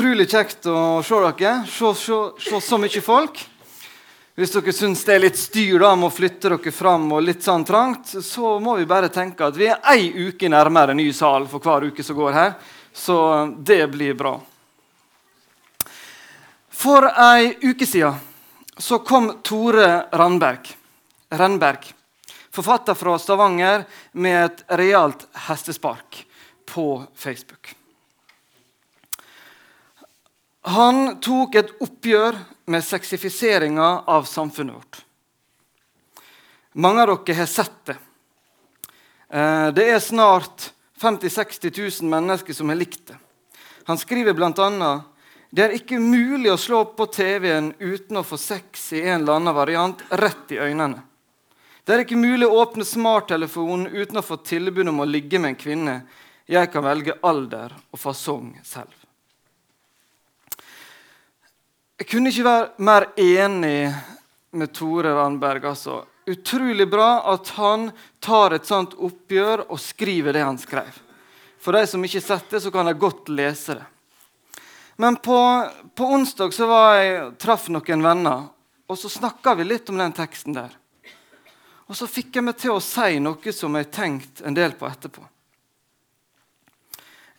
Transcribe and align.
Utrolig 0.00 0.30
kjekt 0.32 0.64
å 0.64 1.02
se 1.04 1.16
dere. 1.36 1.50
Se, 1.68 1.88
så 2.64 2.76
mye 2.80 3.00
folk. 3.04 3.36
Hvis 4.32 4.52
dere 4.54 4.72
syns 4.72 5.02
det 5.04 5.12
er 5.12 5.20
litt 5.20 5.36
styr 5.36 5.82
da, 5.82 5.90
med 5.92 6.06
å 6.08 6.14
flytte 6.14 6.48
dere 6.54 6.72
fram 6.72 7.10
og 7.12 7.26
litt 7.26 7.42
sånn 7.44 7.66
trangt, 7.68 8.14
så 8.24 8.54
må 8.64 8.78
vi 8.78 8.86
bare 8.88 9.10
tenke 9.12 9.44
at 9.44 9.58
vi 9.60 9.66
er 9.68 9.82
ei 9.92 10.06
uke 10.30 10.48
nærmere 10.48 10.94
ny 10.96 11.04
sal 11.12 11.44
for 11.50 11.60
hver 11.60 11.90
uke 11.90 12.00
som 12.06 12.16
går 12.16 12.32
her. 12.32 12.54
Så 12.96 13.18
det 13.60 13.82
blir 13.92 14.16
bra. 14.16 14.32
For 16.80 17.04
ei 17.10 17.50
uke 17.60 17.84
siden 17.84 18.16
så 18.80 19.02
kom 19.04 19.28
Tore 19.44 20.06
Randberg, 20.16 20.70
Rennberg, 21.28 21.84
forfatter 22.48 22.96
fra 22.96 23.18
Stavanger, 23.20 23.84
med 24.16 24.46
et 24.46 24.64
realt 24.80 25.28
hestespark 25.44 26.22
på 26.72 26.88
Facebook. 27.12 27.74
Han 30.68 31.20
tok 31.24 31.54
et 31.56 31.70
oppgjør 31.80 32.36
med 32.70 32.84
sexifiseringa 32.84 33.88
av 34.06 34.28
samfunnet 34.28 34.76
vårt. 34.76 35.00
Mange 36.72 37.02
av 37.02 37.14
dere 37.24 37.38
har 37.40 37.48
sett 37.50 37.78
det. 37.88 37.96
Eh, 39.30 39.68
det 39.74 39.86
er 39.90 40.04
snart 40.04 40.70
50 41.00 41.28
000-60 41.28 42.02
000 42.02 42.10
mennesker 42.10 42.54
som 42.54 42.68
har 42.68 42.78
likt 42.78 43.06
det. 43.08 43.16
Han 43.88 43.98
skriver 43.98 44.36
bl.a.: 44.36 45.00
Det 45.50 45.64
er 45.64 45.74
ikke 45.74 45.98
mulig 45.98 46.52
å 46.52 46.60
slå 46.60 46.84
på 46.84 47.06
TV-en 47.06 47.72
uten 47.78 48.20
å 48.20 48.22
få 48.22 48.36
sex 48.36 48.92
i 48.92 49.00
en 49.00 49.22
eller 49.22 49.40
annen 49.40 49.54
variant 49.54 50.02
rett 50.10 50.52
i 50.52 50.60
øynene. 50.60 51.02
Det 51.84 51.94
er 51.94 52.04
ikke 52.04 52.20
mulig 52.20 52.46
å 52.46 52.60
åpne 52.60 52.84
smarttelefonen 52.84 53.88
uten 53.88 54.20
å 54.20 54.22
få 54.22 54.36
tilbud 54.44 54.92
om 54.92 55.00
å 55.00 55.08
ligge 55.08 55.40
med 55.40 55.54
en 55.54 55.58
kvinne. 55.58 55.94
Jeg 56.46 56.70
kan 56.70 56.84
velge 56.84 57.16
alder 57.22 57.72
og 57.90 57.98
fasong 57.98 58.52
selv. 58.62 58.99
Jeg 62.00 62.08
kunne 62.08 62.30
ikke 62.32 62.46
være 62.46 62.68
mer 62.80 63.04
enig 63.20 63.90
med 64.56 64.70
Tore 64.72 65.10
Randberg. 65.18 65.66
Altså. 65.68 65.98
Utrolig 66.32 66.86
bra 66.88 67.10
at 67.28 67.50
han 67.58 67.90
tar 68.24 68.56
et 68.56 68.64
sånt 68.64 68.94
oppgjør 68.96 69.66
og 69.66 69.82
skriver 69.84 70.32
det 70.32 70.46
han 70.46 70.56
skrev. 70.56 70.88
For 71.60 71.76
de 71.76 71.84
som 71.84 72.00
ikke 72.00 72.22
har 72.22 72.24
sett 72.24 72.54
det, 72.54 72.62
så 72.64 72.72
kan 72.72 72.88
de 72.88 72.96
godt 72.96 73.28
lese 73.28 73.76
det. 73.76 73.84
Men 74.96 75.20
på, 75.20 75.36
på 75.92 76.08
onsdag 76.16 76.56
så 76.56 76.70
var 76.72 76.96
jeg, 77.02 77.28
traff 77.40 77.68
noen 77.68 78.08
venner, 78.08 78.48
og 78.88 78.96
så 78.96 79.12
snakka 79.12 79.58
vi 79.60 79.68
litt 79.68 79.92
om 79.92 80.00
den 80.00 80.16
teksten 80.16 80.56
der. 80.56 80.72
Og 81.84 82.00
så 82.00 82.08
fikk 82.08 82.40
jeg 82.40 82.48
meg 82.48 82.56
til 82.64 82.78
å 82.78 82.84
si 82.84 83.20
noe 83.20 83.52
som 83.52 83.76
jeg 83.76 83.92
tenkte 83.92 84.48
en 84.48 84.56
del 84.56 84.72
på 84.72 84.88
etterpå. 84.88 85.28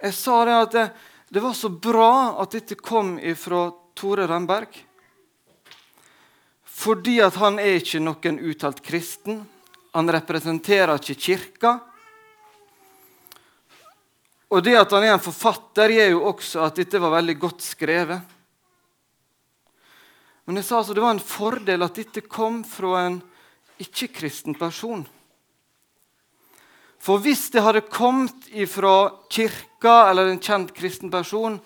Jeg 0.06 0.18
sa 0.22 0.42
det 0.46 0.64
at 0.68 0.74
det, 0.78 0.90
det 1.34 1.42
var 1.42 1.58
så 1.58 1.74
bra 1.74 2.12
at 2.44 2.54
dette 2.54 2.78
kom 2.78 3.16
ifra 3.18 3.72
Tore 4.02 4.26
Rønberg. 4.26 4.74
Fordi 6.66 7.20
at 7.22 7.38
han 7.38 7.60
er 7.62 7.78
ikke 7.78 8.02
noen 8.02 8.40
uttalt 8.50 8.82
kristen. 8.82 9.44
Han 9.94 10.10
representerer 10.10 10.98
ikke 10.98 11.20
kirka. 11.22 11.76
Og 14.52 14.64
det 14.66 14.74
at 14.80 14.94
han 14.96 15.06
er 15.06 15.14
en 15.14 15.22
forfatter, 15.24 15.94
gjør 15.94 16.10
jo 16.16 16.24
også 16.32 16.64
at 16.66 16.80
dette 16.82 17.00
var 17.00 17.14
veldig 17.14 17.36
godt 17.44 17.62
skrevet. 17.64 18.24
Men 20.50 20.58
jeg 20.58 20.66
sa 20.68 20.80
altså 20.80 20.96
det 20.98 21.04
var 21.04 21.14
en 21.14 21.22
fordel 21.24 21.86
at 21.86 22.00
dette 22.02 22.24
kom 22.26 22.64
fra 22.68 23.04
en 23.06 23.20
ikke-kristen 23.82 24.58
person. 24.58 25.06
For 27.02 27.22
hvis 27.22 27.48
det 27.54 27.64
hadde 27.66 27.86
kommet 27.86 28.50
fra 28.70 28.96
kirka 29.30 30.10
eller 30.10 30.34
en 30.34 30.42
kjent 30.42 30.74
kristen 30.78 31.14
person, 31.14 31.60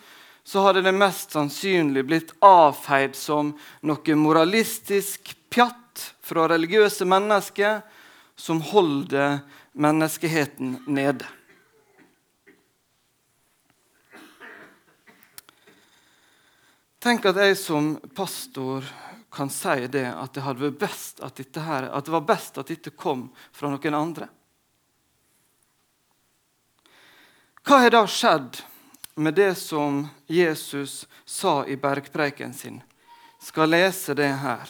så 0.46 0.62
hadde 0.62 0.82
det 0.86 0.94
mest 0.94 1.34
sannsynlig 1.34 2.04
blitt 2.06 2.34
avfeid 2.46 3.16
som 3.18 3.56
noe 3.82 4.18
moralistisk 4.20 5.32
pjatt 5.50 6.04
fra 6.22 6.46
religiøse 6.52 7.08
mennesker 7.10 7.80
som 8.38 8.62
holder 8.62 9.40
menneskeheten 9.74 10.78
nede. 10.86 11.26
Tenk 17.02 17.26
at 17.30 17.42
jeg 17.42 17.58
som 17.58 17.96
pastor 18.18 18.86
kan 19.34 19.50
si 19.50 19.90
det 19.90 20.08
at 20.14 20.38
det, 20.38 20.46
hadde 20.46 20.68
vært 20.68 20.80
best 20.86 21.26
at, 21.26 21.42
her, 21.42 21.90
at 21.90 22.06
det 22.06 22.14
var 22.14 22.30
best 22.30 22.62
at 22.62 22.70
dette 22.70 22.94
kom 22.94 23.28
fra 23.54 23.74
noen 23.74 23.98
andre. 23.98 24.30
Hva 27.66 27.82
har 27.82 27.94
da 27.98 28.06
skjedd? 28.06 28.62
Med 29.16 29.34
det 29.34 29.56
som 29.56 30.08
Jesus 30.28 31.08
sa 31.26 31.66
i 31.66 31.76
bergpreiken 31.76 32.54
sin. 32.54 32.82
Skal 33.40 33.70
lese 33.70 34.14
det 34.14 34.32
her. 34.42 34.70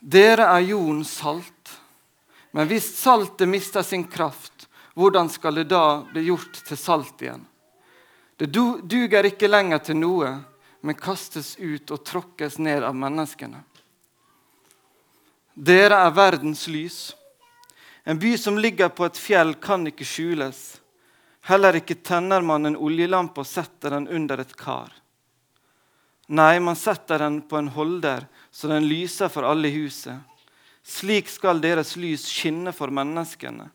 Dere 0.00 0.46
er 0.46 0.70
jordens 0.70 1.10
salt. 1.18 1.80
Men 2.50 2.68
hvis 2.70 2.88
saltet 2.96 3.48
mister 3.48 3.82
sin 3.82 4.04
kraft, 4.08 4.68
hvordan 4.94 5.28
skal 5.28 5.60
det 5.60 5.68
da 5.70 6.00
bli 6.12 6.24
gjort 6.30 6.62
til 6.66 6.78
salt 6.78 7.22
igjen? 7.22 7.44
Det 8.38 8.48
duger 8.50 9.26
ikke 9.26 9.50
lenger 9.50 9.82
til 9.82 9.98
noe, 9.98 10.30
men 10.80 10.96
kastes 10.98 11.56
ut 11.58 11.90
og 11.90 12.04
tråkkes 12.06 12.58
ned 12.62 12.86
av 12.86 12.94
menneskene. 12.94 13.60
Dere 15.58 15.98
er 16.06 16.14
verdens 16.14 16.68
lys. 16.70 16.98
En 18.06 18.18
by 18.18 18.36
som 18.38 18.58
ligger 18.58 18.88
på 18.94 19.08
et 19.08 19.18
fjell, 19.18 19.56
kan 19.58 19.82
ikke 19.90 20.06
skjules. 20.06 20.78
Heller 21.48 21.78
ikke 21.78 21.96
tenner 22.04 22.44
man 22.44 22.68
en 22.68 22.76
oljelampe 22.76 23.40
og 23.40 23.48
setter 23.48 23.94
den 23.96 24.08
under 24.12 24.42
et 24.42 24.52
kar. 24.56 24.92
Nei, 26.28 26.58
man 26.60 26.76
setter 26.76 27.22
den 27.24 27.40
på 27.48 27.56
en 27.56 27.70
holder, 27.72 28.26
så 28.52 28.68
den 28.68 28.84
lyser 28.84 29.30
for 29.32 29.48
alle 29.48 29.70
i 29.70 29.78
huset. 29.78 30.18
Slik 30.84 31.30
skal 31.32 31.62
deres 31.64 31.94
lys 31.96 32.26
skinne 32.28 32.74
for 32.76 32.92
menneskene, 32.92 33.70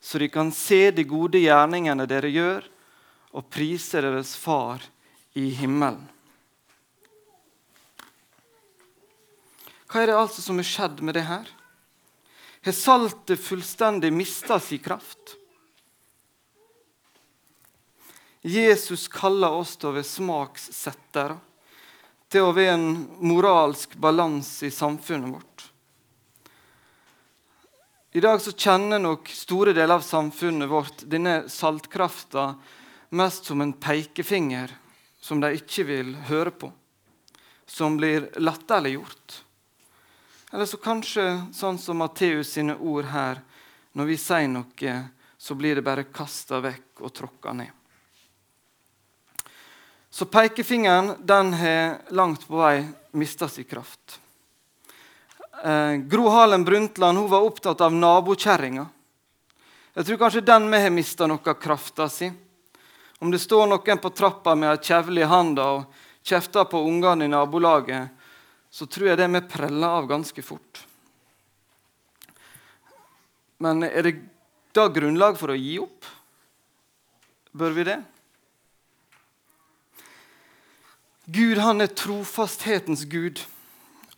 så 0.00 0.20
de 0.20 0.28
kan 0.32 0.52
se 0.56 0.88
de 0.94 1.04
gode 1.04 1.42
gjerningene 1.42 2.06
dere 2.08 2.30
gjør, 2.32 2.64
og 3.36 3.50
prise 3.52 4.00
deres 4.00 4.32
Far 4.40 4.80
i 5.36 5.50
himmelen. 5.52 6.06
Hva 9.88 10.00
er 10.00 10.10
det 10.10 10.16
altså 10.16 10.44
som 10.44 10.60
har 10.60 10.68
skjedd 10.68 11.04
med 11.04 11.16
det 11.16 11.26
her? 11.28 11.44
Har 12.64 12.76
saltet 12.76 13.40
fullstendig 13.40 14.12
mista 14.12 14.58
sin 14.60 14.80
kraft? 14.84 15.37
Jesus 18.42 19.08
kaller 19.08 19.56
oss 19.58 19.76
til 19.76 19.90
å 19.90 19.96
være 19.96 20.06
smakssettere, 20.06 21.38
til 22.28 22.44
å 22.44 22.52
være 22.54 22.76
en 22.76 22.90
moralsk 23.24 23.96
balanse 23.98 24.68
i 24.68 24.74
samfunnet 24.74 25.32
vårt. 25.32 25.64
I 28.12 28.20
dag 28.24 28.40
så 28.40 28.52
kjenner 28.52 29.00
nok 29.02 29.28
store 29.30 29.74
deler 29.76 29.98
av 29.98 30.04
samfunnet 30.06 30.70
vårt 30.70 31.02
denne 31.10 31.42
saltkrafta 31.52 32.54
mest 33.10 33.48
som 33.48 33.60
en 33.60 33.72
pekefinger 33.72 34.72
som 35.20 35.42
de 35.42 35.52
ikke 35.58 35.84
vil 35.88 36.14
høre 36.28 36.54
på, 36.54 36.70
som 37.66 37.98
blir 37.98 38.30
latterliggjort. 38.40 39.42
Eller 40.52 40.66
så 40.66 40.80
kanskje 40.80 41.26
sånn 41.52 41.76
som 41.78 42.00
Matteus 42.00 42.54
sine 42.56 42.78
ord 42.80 43.10
her. 43.12 43.42
Når 43.92 44.08
vi 44.08 44.16
sier 44.20 44.48
noe, 44.48 44.94
så 45.36 45.56
blir 45.58 45.76
det 45.76 45.84
bare 45.84 46.08
kasta 46.08 46.62
vekk 46.64 47.02
og 47.04 47.12
tråkka 47.12 47.52
ned. 47.60 47.74
Så 50.10 50.24
pekefingeren 50.24 51.14
den 51.20 51.52
har 51.52 51.98
langt 52.08 52.48
på 52.48 52.56
vei 52.56 52.86
mista 53.12 53.48
sin 53.48 53.64
kraft. 53.64 54.20
Eh, 55.64 55.92
Gro 55.92 56.28
Harlem 56.28 56.64
Brundtland 56.64 57.18
hun 57.18 57.30
var 57.30 57.44
opptatt 57.44 57.80
av 57.80 57.92
nabokjerringa. 57.92 58.86
Jeg 59.94 60.06
tror 60.06 60.18
kanskje 60.18 60.46
den 60.46 60.70
vi 60.70 60.80
har 60.82 60.94
mista 60.94 61.26
noe 61.26 61.42
av 61.42 61.58
krafta 61.58 62.08
si. 62.08 62.30
Om 63.18 63.32
det 63.34 63.40
står 63.42 63.66
noen 63.66 63.98
på 63.98 64.12
trappa 64.14 64.54
med 64.54 64.70
ei 64.70 64.82
kjevle 64.86 65.24
i 65.24 65.28
handa 65.28 65.64
og 65.78 66.04
kjefter 66.22 66.68
på 66.70 66.84
ungene 66.86 67.26
i 67.26 67.32
nabolaget, 67.32 68.12
så 68.70 68.86
tror 68.86 69.10
jeg 69.10 69.18
det 69.18 69.26
vi 69.32 69.40
preller 69.50 69.96
av 69.98 70.06
ganske 70.06 70.42
fort. 70.44 70.84
Men 73.58 73.82
er 73.82 74.06
det 74.06 74.14
da 74.76 74.86
grunnlag 74.86 75.34
for 75.40 75.50
å 75.50 75.58
gi 75.58 75.80
opp? 75.82 76.06
Bør 77.58 77.74
vi 77.74 77.88
det? 77.88 77.98
Gud 81.28 81.58
han 81.60 81.84
er 81.84 81.92
trofasthetens 81.92 83.04
gud. 83.04 83.42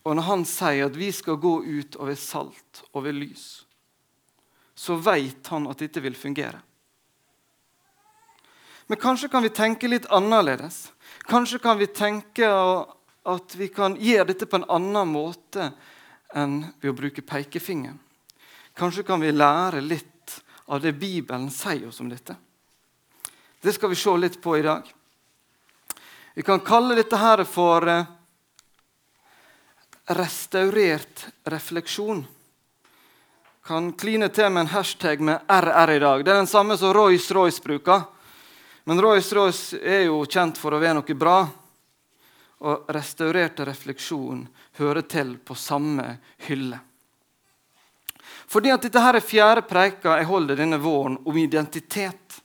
Og 0.01 0.15
når 0.15 0.25
han 0.25 0.43
sier 0.47 0.87
at 0.87 0.97
vi 0.97 1.11
skal 1.13 1.37
gå 1.37 1.57
ut 1.61 1.97
og 1.99 2.07
være 2.07 2.19
salt 2.19 2.83
og 2.91 3.03
være 3.05 3.19
lys, 3.19 3.45
så 4.73 4.95
vet 4.97 5.51
han 5.51 5.67
at 5.69 5.83
dette 5.83 6.01
vil 6.01 6.15
fungere. 6.17 6.61
Men 8.87 8.99
kanskje 8.99 9.29
kan 9.31 9.43
vi 9.43 9.51
tenke 9.53 9.87
litt 9.91 10.07
annerledes. 10.11 10.89
Kanskje 11.29 11.59
kan 11.63 11.77
vi 11.79 11.87
tenke 11.87 12.47
at 12.47 13.55
vi 13.55 13.67
kan 13.71 13.93
gjøre 13.99 14.31
dette 14.31 14.47
på 14.49 14.57
en 14.57 14.69
annen 14.73 15.11
måte 15.11 15.69
enn 16.35 16.57
ved 16.81 16.89
å 16.89 16.97
bruke 16.97 17.23
pekefingeren. 17.27 17.99
Kanskje 18.73 19.05
kan 19.05 19.21
vi 19.21 19.33
lære 19.35 19.83
litt 19.83 20.39
av 20.71 20.81
det 20.81 20.95
Bibelen 20.95 21.51
sier 21.53 21.89
oss 21.91 21.99
om 22.01 22.09
dette. 22.09 22.35
Det 23.61 23.75
skal 23.75 23.91
vi 23.91 23.99
se 23.99 24.15
litt 24.17 24.39
på 24.41 24.55
i 24.57 24.65
dag. 24.65 24.87
Vi 26.33 26.43
kan 26.43 26.59
kalle 26.59 26.95
dette 26.95 27.17
her 27.17 27.43
for 27.43 27.87
eh, 27.87 28.03
restaurert 30.05 31.27
refleksjon. 31.43 32.25
Kan 33.63 33.93
kline 33.93 34.29
til 34.29 34.49
med 34.49 34.61
en 34.61 34.71
hashtag 34.71 35.19
med 35.19 35.39
RR 35.47 35.91
i 35.91 35.99
dag. 35.99 36.23
Det 36.25 36.31
er 36.31 36.39
den 36.39 36.47
samme 36.47 36.77
som 36.77 36.93
Royce-Royce 36.93 37.63
bruker. 37.63 38.01
Men 38.83 39.01
Royce-Royce 39.01 39.81
er 39.83 40.05
jo 40.07 40.23
kjent 40.25 40.57
for 40.57 40.73
å 40.73 40.79
være 40.79 41.01
noe 41.01 41.17
bra. 41.19 41.41
Og 42.61 42.93
restaurert 42.95 43.59
refleksjon 43.67 44.45
hører 44.79 45.05
til 45.11 45.35
på 45.37 45.57
samme 45.57 46.15
hylle. 46.47 46.79
Fordi 48.51 48.71
at 48.71 48.87
dette 48.87 49.03
her 49.03 49.19
er 49.19 49.23
fjerde 49.23 49.65
preika 49.67 50.15
jeg 50.19 50.27
holder 50.31 50.63
denne 50.63 50.79
våren 50.79 51.19
om 51.25 51.37
identitet. 51.37 52.39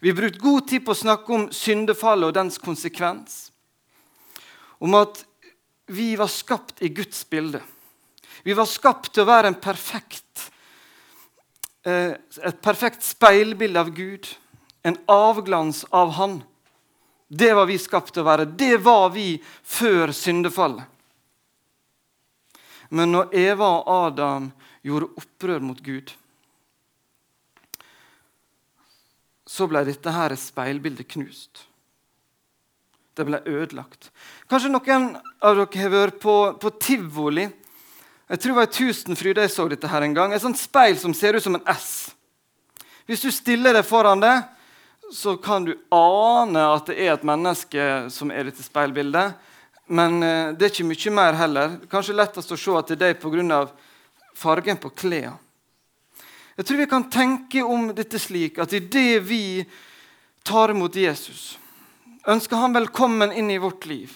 Vi 0.00 0.08
har 0.08 0.16
brukt 0.16 0.40
god 0.40 0.68
tid 0.68 0.84
på 0.84 0.92
å 0.92 0.98
snakke 0.98 1.32
om 1.32 1.46
syndefallet 1.52 2.28
og 2.28 2.34
dens 2.36 2.58
konsekvens. 2.60 3.38
Om 4.78 4.94
at 4.98 5.22
vi 5.86 6.16
var 6.16 6.28
skapt 6.28 6.82
i 6.82 6.90
Guds 6.92 7.22
bilde. 7.30 7.62
Vi 8.42 8.54
var 8.54 8.68
skapt 8.68 9.12
til 9.14 9.24
å 9.24 9.30
være 9.30 9.54
perfekt, 9.62 10.50
eh, 11.84 12.12
et 12.42 12.60
perfekt 12.62 13.02
speilbilde 13.02 13.80
av 13.80 13.94
Gud. 13.94 14.28
En 14.84 14.98
avglans 15.08 15.84
av 15.90 16.10
Han. 16.10 16.42
Det 17.28 17.54
var 17.54 17.66
vi 17.66 17.78
skapt 17.78 18.12
til 18.14 18.22
å 18.22 18.26
være. 18.26 18.44
Det 18.56 18.76
var 18.82 19.10
vi 19.10 19.42
før 19.62 20.12
syndefallet. 20.12 20.84
Men 22.90 23.12
når 23.12 23.34
Eva 23.34 23.66
og 23.80 23.88
Adam 23.88 24.52
gjorde 24.82 25.10
opprør 25.18 25.60
mot 25.60 25.80
Gud, 25.82 26.12
så 29.46 29.68
ble 29.70 29.84
dette 29.86 30.12
her 30.12 30.34
speilbildet 30.38 31.08
knust. 31.14 31.66
Det 33.16 33.24
ble 33.24 33.40
ødelagt. 33.48 34.10
Kanskje 34.50 34.72
noen 34.72 35.14
av 35.40 35.56
dere 35.56 35.80
har 35.80 35.94
vært 35.94 36.18
på, 36.20 36.34
på 36.60 36.72
tivoli. 36.82 37.46
Jeg 38.26 38.42
tror 38.42 38.52
det 38.52 38.58
var 38.58 38.68
i 38.68 38.74
Tusenfryd 38.74 39.40
jeg 39.40 39.52
så 39.54 39.68
dette 39.70 39.88
her 39.88 40.04
en 40.04 40.16
gang. 40.16 40.34
Et 40.34 40.42
sånt 40.42 40.58
speil 40.58 40.98
som 41.00 41.14
ser 41.14 41.38
ut 41.38 41.44
som 41.44 41.56
en 41.56 41.68
S. 41.72 42.10
Hvis 43.06 43.22
du 43.22 43.30
stiller 43.30 43.76
deg 43.76 43.86
foran 43.86 44.20
det, 44.20 44.34
så 45.14 45.36
kan 45.38 45.64
du 45.64 45.76
ane 45.94 46.64
at 46.74 46.90
det 46.90 46.98
er 46.98 47.12
et 47.14 47.26
menneske 47.26 47.84
som 48.10 48.32
er 48.34 48.50
dette 48.50 48.66
speilbildet. 48.66 49.36
Men 49.86 50.18
eh, 50.26 50.52
det 50.58 50.66
er 50.66 50.72
ikke 50.74 50.88
mye 50.90 51.12
mer 51.14 51.38
heller. 51.38 51.76
Kanskje 51.90 52.16
lettest 52.18 52.50
å 52.50 52.58
se 52.58 52.74
at 52.74 52.90
det 52.90 52.96
er 52.98 53.14
deg 53.14 53.20
pga. 53.22 53.60
fargen 54.34 54.76
på 54.76 54.90
klærne. 54.90 55.38
Jeg 56.56 56.66
tror 56.66 56.76
vi 56.76 56.86
kan 56.86 57.10
tenke 57.12 57.62
om 57.62 57.90
dette 57.92 58.18
slik 58.18 58.58
at 58.62 58.72
idet 58.72 59.20
vi 59.28 59.64
tar 60.46 60.72
imot 60.72 60.96
Jesus, 60.96 61.58
ønsker 62.24 62.56
han 62.56 62.72
velkommen 62.72 63.32
inn 63.32 63.50
i 63.52 63.58
vårt 63.60 63.84
liv, 63.86 64.14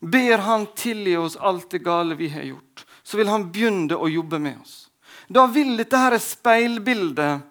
ber 0.00 0.40
han 0.46 0.64
tilgi 0.72 1.18
oss 1.20 1.36
alt 1.36 1.68
det 1.70 1.82
gale 1.84 2.16
vi 2.16 2.30
har 2.32 2.48
gjort, 2.48 2.86
så 3.02 3.20
vil 3.20 3.28
han 3.28 3.50
begynne 3.52 3.98
å 3.98 4.08
jobbe 4.08 4.40
med 4.40 4.56
oss. 4.62 4.88
Da 5.28 5.44
vil 5.52 5.76
dette 5.76 6.00
her 6.00 6.16
speilbildet 6.18 7.44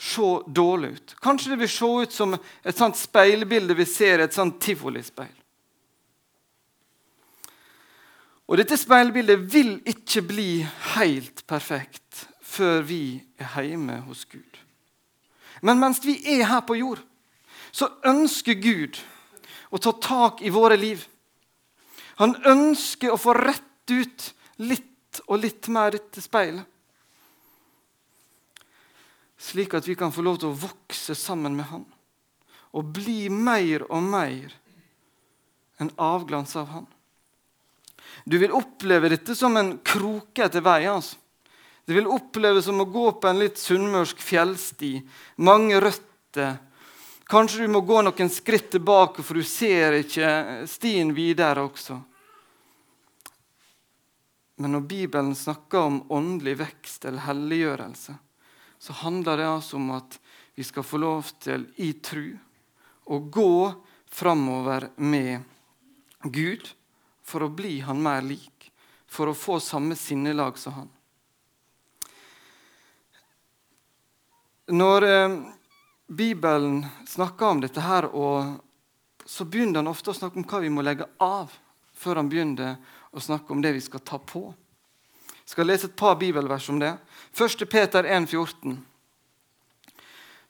se 0.00 0.30
dårlig 0.48 0.94
ut. 0.96 1.14
Kanskje 1.20 1.52
det 1.52 1.60
vil 1.60 1.70
se 1.70 1.92
ut 2.02 2.12
som 2.12 2.32
et 2.34 2.78
sånt 2.78 2.96
speilbilde 2.98 3.76
vi 3.78 3.86
ser 3.86 4.18
i 4.18 4.24
et 4.26 4.34
sånt 4.34 4.56
tivolispeil. 4.64 5.34
Og 8.48 8.58
Dette 8.58 8.76
speilbildet 8.76 9.44
vil 9.52 9.76
ikke 9.88 10.24
bli 10.28 10.50
helt 10.96 11.44
perfekt 11.48 12.31
før 12.52 12.82
vi 12.84 13.22
er 13.40 13.64
hjemme 13.64 14.00
hos 14.06 14.26
Gud. 14.28 14.58
Men 15.62 15.80
mens 15.80 16.02
vi 16.04 16.18
er 16.34 16.44
her 16.50 16.64
på 16.66 16.76
jord, 16.80 17.00
så 17.72 17.88
ønsker 18.08 18.60
Gud 18.60 18.98
å 19.72 19.80
ta 19.80 19.94
tak 19.96 20.42
i 20.44 20.52
våre 20.52 20.76
liv. 20.76 21.04
Han 22.20 22.34
ønsker 22.44 23.12
å 23.12 23.20
få 23.20 23.34
rett 23.38 23.92
ut 23.92 24.28
litt 24.60 25.22
og 25.26 25.40
litt 25.42 25.68
mer 25.72 25.94
dette 25.94 26.22
speilet. 26.24 26.66
Slik 29.42 29.74
at 29.74 29.88
vi 29.88 29.96
kan 29.98 30.12
få 30.14 30.22
lov 30.22 30.38
til 30.38 30.52
å 30.52 30.60
vokse 30.68 31.16
sammen 31.18 31.56
med 31.58 31.66
Han 31.72 31.86
og 32.72 32.92
bli 32.94 33.26
mer 33.28 33.82
og 33.90 34.04
mer 34.06 34.54
en 35.82 35.90
avglans 36.00 36.54
av 36.56 36.70
Han. 36.72 36.86
Du 38.24 38.38
vil 38.38 38.54
oppleve 38.54 39.10
dette 39.12 39.34
som 39.36 39.56
en 39.56 39.74
kroke 39.84 40.46
etter 40.46 40.64
vei. 40.64 40.86
altså. 40.86 41.18
Det 41.84 41.94
vil 41.96 42.06
oppleves 42.06 42.64
som 42.64 42.80
å 42.80 42.86
gå 42.86 43.08
på 43.18 43.28
en 43.28 43.40
litt 43.42 43.58
sunnmørsk 43.58 44.20
fjellsti. 44.22 44.92
Mange 45.42 45.80
røtter. 45.82 46.60
Kanskje 47.26 47.64
du 47.64 47.72
må 47.74 47.80
gå 47.86 48.02
noen 48.04 48.30
skritt 48.30 48.70
tilbake, 48.74 49.24
for 49.24 49.40
du 49.40 49.46
ser 49.46 49.98
ikke 50.02 50.66
stien 50.70 51.10
videre 51.16 51.64
også. 51.66 51.98
Men 54.62 54.76
når 54.76 54.84
Bibelen 54.86 55.34
snakker 55.34 55.88
om 55.88 56.02
åndelig 56.12 56.58
vekst 56.60 57.08
eller 57.08 57.26
helliggjørelse, 57.26 58.14
så 58.78 58.98
handler 59.00 59.40
det 59.40 59.48
altså 59.48 59.78
om 59.80 59.90
at 59.96 60.18
vi 60.54 60.62
skal 60.66 60.86
få 60.86 61.00
lov 61.02 61.32
til, 61.42 61.64
i 61.82 61.92
tru, 62.04 62.36
å 63.10 63.18
gå 63.18 63.72
framover 64.12 64.90
med 65.02 65.42
Gud 66.22 66.68
for 67.26 67.42
å 67.42 67.50
bli 67.50 67.80
han 67.82 68.02
mer 68.02 68.22
lik, 68.22 68.70
for 69.08 69.32
å 69.32 69.36
få 69.36 69.58
samme 69.58 69.96
sinnelag 69.98 70.60
som 70.60 70.76
han. 70.76 70.90
Når 74.70 75.02
eh, 75.02 75.38
Bibelen 76.06 76.86
snakker 77.08 77.46
om 77.46 77.60
dette, 77.60 77.80
her, 77.80 78.06
så 79.24 79.44
begynner 79.44 79.80
han 79.80 79.90
ofte 79.90 80.12
å 80.12 80.16
snakke 80.16 80.38
om 80.38 80.46
hva 80.46 80.60
vi 80.62 80.70
må 80.70 80.84
legge 80.84 81.08
av, 81.18 81.50
før 81.94 82.20
han 82.20 82.28
begynner 82.30 82.76
å 83.10 83.20
snakke 83.20 83.52
om 83.52 83.62
det 83.62 83.72
vi 83.74 83.82
skal 83.82 84.04
ta 84.06 84.18
på. 84.18 84.44
Jeg 85.42 85.54
skal 85.54 85.68
lese 85.68 85.88
et 85.90 85.98
par 85.98 86.16
bibelvers 86.20 86.68
om 86.70 86.78
det. 86.82 86.94
1. 87.34 87.66
Peter 87.70 88.06
1, 88.06 88.28
14. 88.30 88.78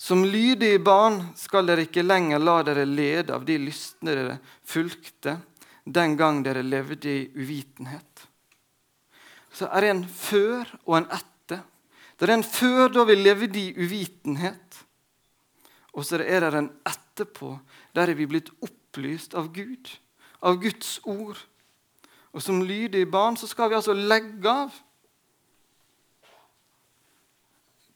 Som 0.03 0.25
lydige 0.27 0.83
barn 0.83 1.21
skal 1.39 1.67
dere 1.67 1.87
ikke 1.87 2.05
lenger 2.05 2.43
la 2.43 2.59
dere 2.67 2.85
lede 2.89 3.35
av 3.37 3.47
de 3.47 3.57
lystne 3.63 4.17
dere 4.17 4.39
fulgte 4.67 5.39
den 5.85 6.17
gang 6.19 6.43
dere 6.43 6.65
levde 6.67 7.11
i 7.11 7.29
uvitenhet. 7.35 8.27
Så 9.53 9.69
er 9.71 9.85
det 9.85 9.93
en 9.93 10.07
før 10.09 10.67
og 10.85 10.97
en 10.99 11.07
etter 11.11 11.32
det 12.23 12.31
er 12.31 12.39
en 12.39 12.47
før 12.47 12.93
da 12.95 13.03
vi 13.09 13.17
levde 13.19 13.59
i 13.59 13.73
uvitenhet, 13.75 14.77
og 15.93 16.05
så 16.07 16.21
er 16.23 16.45
det 16.45 16.55
en 16.55 16.71
etterpå 16.87 17.57
der 17.97 18.13
er 18.13 18.17
vi 18.17 18.29
blitt 18.31 18.53
opplyst 18.63 19.35
av 19.35 19.51
Gud, 19.53 19.91
av 20.41 20.61
Guds 20.63 21.01
ord. 21.03 21.41
Og 22.33 22.43
som 22.43 22.63
lydige 22.65 23.11
barn 23.11 23.37
så 23.37 23.47
skal 23.51 23.69
vi 23.69 23.77
altså 23.77 23.93
legge 23.93 24.49
av 24.49 24.79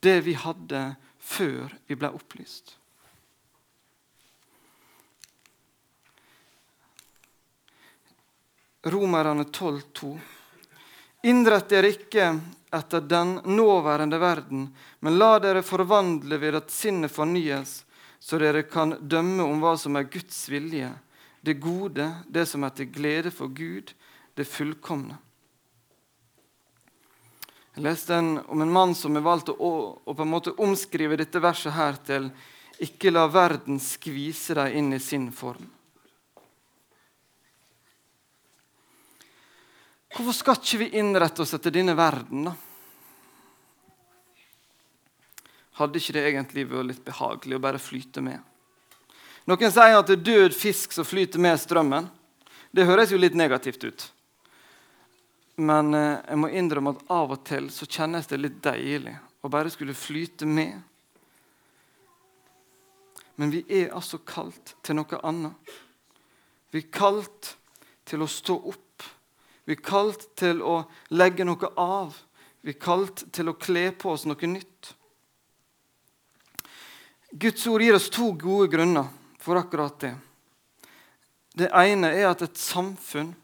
det 0.02 0.18
vi 0.26 0.34
hadde 0.36 0.82
før 1.22 1.72
vi 1.86 1.96
ble 1.96 2.10
opplyst. 2.18 2.76
Romerne 8.86 9.46
12,2. 9.48 10.12
Innrett 11.22 11.68
dere 11.68 11.90
ikke 11.94 12.28
etter 12.76 13.00
den 13.00 13.38
nåværende 13.44 14.18
verden, 14.20 14.68
men 15.00 15.18
la 15.18 15.38
dere 15.40 15.62
forvandle 15.64 16.38
ved 16.38 16.58
at 16.60 16.70
sinnet 16.70 17.12
fornyes, 17.12 17.84
så 18.20 18.38
dere 18.42 18.66
kan 18.68 18.96
dømme 19.00 19.44
om 19.46 19.62
hva 19.62 19.76
som 19.78 19.96
er 19.96 20.08
Guds 20.10 20.44
vilje, 20.50 20.90
det 21.40 21.60
gode, 21.62 22.08
det 22.28 22.46
som 22.50 22.64
er 22.66 22.74
til 22.74 22.90
glede 22.92 23.30
for 23.30 23.48
Gud, 23.54 23.92
det 24.36 24.48
fullkomne. 24.50 25.16
Jeg 27.76 27.84
leste 27.84 28.16
en, 28.16 28.38
om 28.48 28.62
en 28.64 28.72
mann 28.72 28.94
som 28.96 29.14
har 29.18 29.24
valgt 29.24 29.50
å, 29.52 29.56
å, 29.60 30.12
på 30.12 30.24
en 30.24 30.32
måte 30.32 30.54
omskrive 30.64 31.18
dette 31.20 31.42
verset 31.44 31.76
her 31.76 31.98
til 32.08 32.30
'ikke 32.80 33.12
la 33.12 33.26
verden 33.28 33.78
skvise 33.80 34.56
deg 34.56 34.76
inn 34.76 34.92
i 34.96 35.00
sin 35.00 35.28
form'. 35.32 35.75
Hvorfor 40.16 40.32
skal 40.32 40.56
ikke 40.56 40.78
vi 40.80 40.86
innrette 40.96 41.42
oss 41.44 41.50
etter 41.52 41.74
denne 41.74 41.92
verden, 41.92 42.46
da? 42.48 42.54
Hadde 45.76 46.00
ikke 46.00 46.14
det 46.16 46.22
egentlig 46.30 46.62
vært 46.70 46.88
litt 46.88 47.02
behagelig 47.04 47.58
å 47.58 47.60
bare 47.60 47.80
flyte 47.82 48.22
med? 48.24 48.40
Noen 49.44 49.74
sier 49.74 49.98
at 49.98 50.08
det 50.08 50.16
er 50.16 50.22
død 50.24 50.56
fisk 50.56 50.96
som 50.96 51.04
flyter 51.04 51.42
med 51.42 51.60
strømmen. 51.60 52.08
Det 52.72 52.86
høres 52.88 53.12
jo 53.12 53.20
litt 53.20 53.36
negativt 53.36 53.84
ut. 53.84 54.06
Men 55.60 55.92
eh, 55.92 56.16
jeg 56.30 56.40
må 56.40 56.48
innrømme 56.48 56.94
at 56.96 57.04
av 57.12 57.36
og 57.36 57.44
til 57.44 57.68
så 57.72 57.84
kjennes 57.84 58.32
det 58.32 58.40
litt 58.40 58.56
deilig 58.64 59.12
å 59.44 59.52
bare 59.52 59.72
skulle 59.72 59.96
flyte 59.96 60.48
med. 60.48 60.80
Men 63.36 63.52
vi 63.52 63.66
er 63.68 63.92
altså 63.92 64.22
kalt 64.24 64.78
til 64.80 64.96
noe 64.96 65.20
annet. 65.28 65.76
Vi 66.72 66.80
er 66.86 66.90
kalt 66.92 67.52
til 68.08 68.24
å 68.24 68.32
stå 68.32 68.56
opp 68.72 68.85
vi 69.66 69.74
er 69.74 69.82
kalt 69.82 70.28
til 70.38 70.62
å 70.62 70.84
legge 71.10 71.44
noe 71.46 71.70
av. 71.76 72.14
Vi 72.62 72.70
er 72.70 72.80
kalt 72.80 73.24
til 73.34 73.50
å 73.50 73.58
kle 73.58 73.88
på 73.98 74.12
oss 74.14 74.26
noe 74.28 74.50
nytt. 74.50 74.92
Guds 77.34 77.66
ord 77.66 77.82
gir 77.82 77.96
oss 77.98 78.06
to 78.12 78.30
gode 78.38 78.70
grunner 78.72 79.10
for 79.42 79.58
akkurat 79.58 79.98
det. 80.00 80.14
Det 81.56 81.68
ene 81.74 82.12
er 82.14 82.30
at 82.30 82.44
et 82.46 82.60
samfunn 82.60 83.34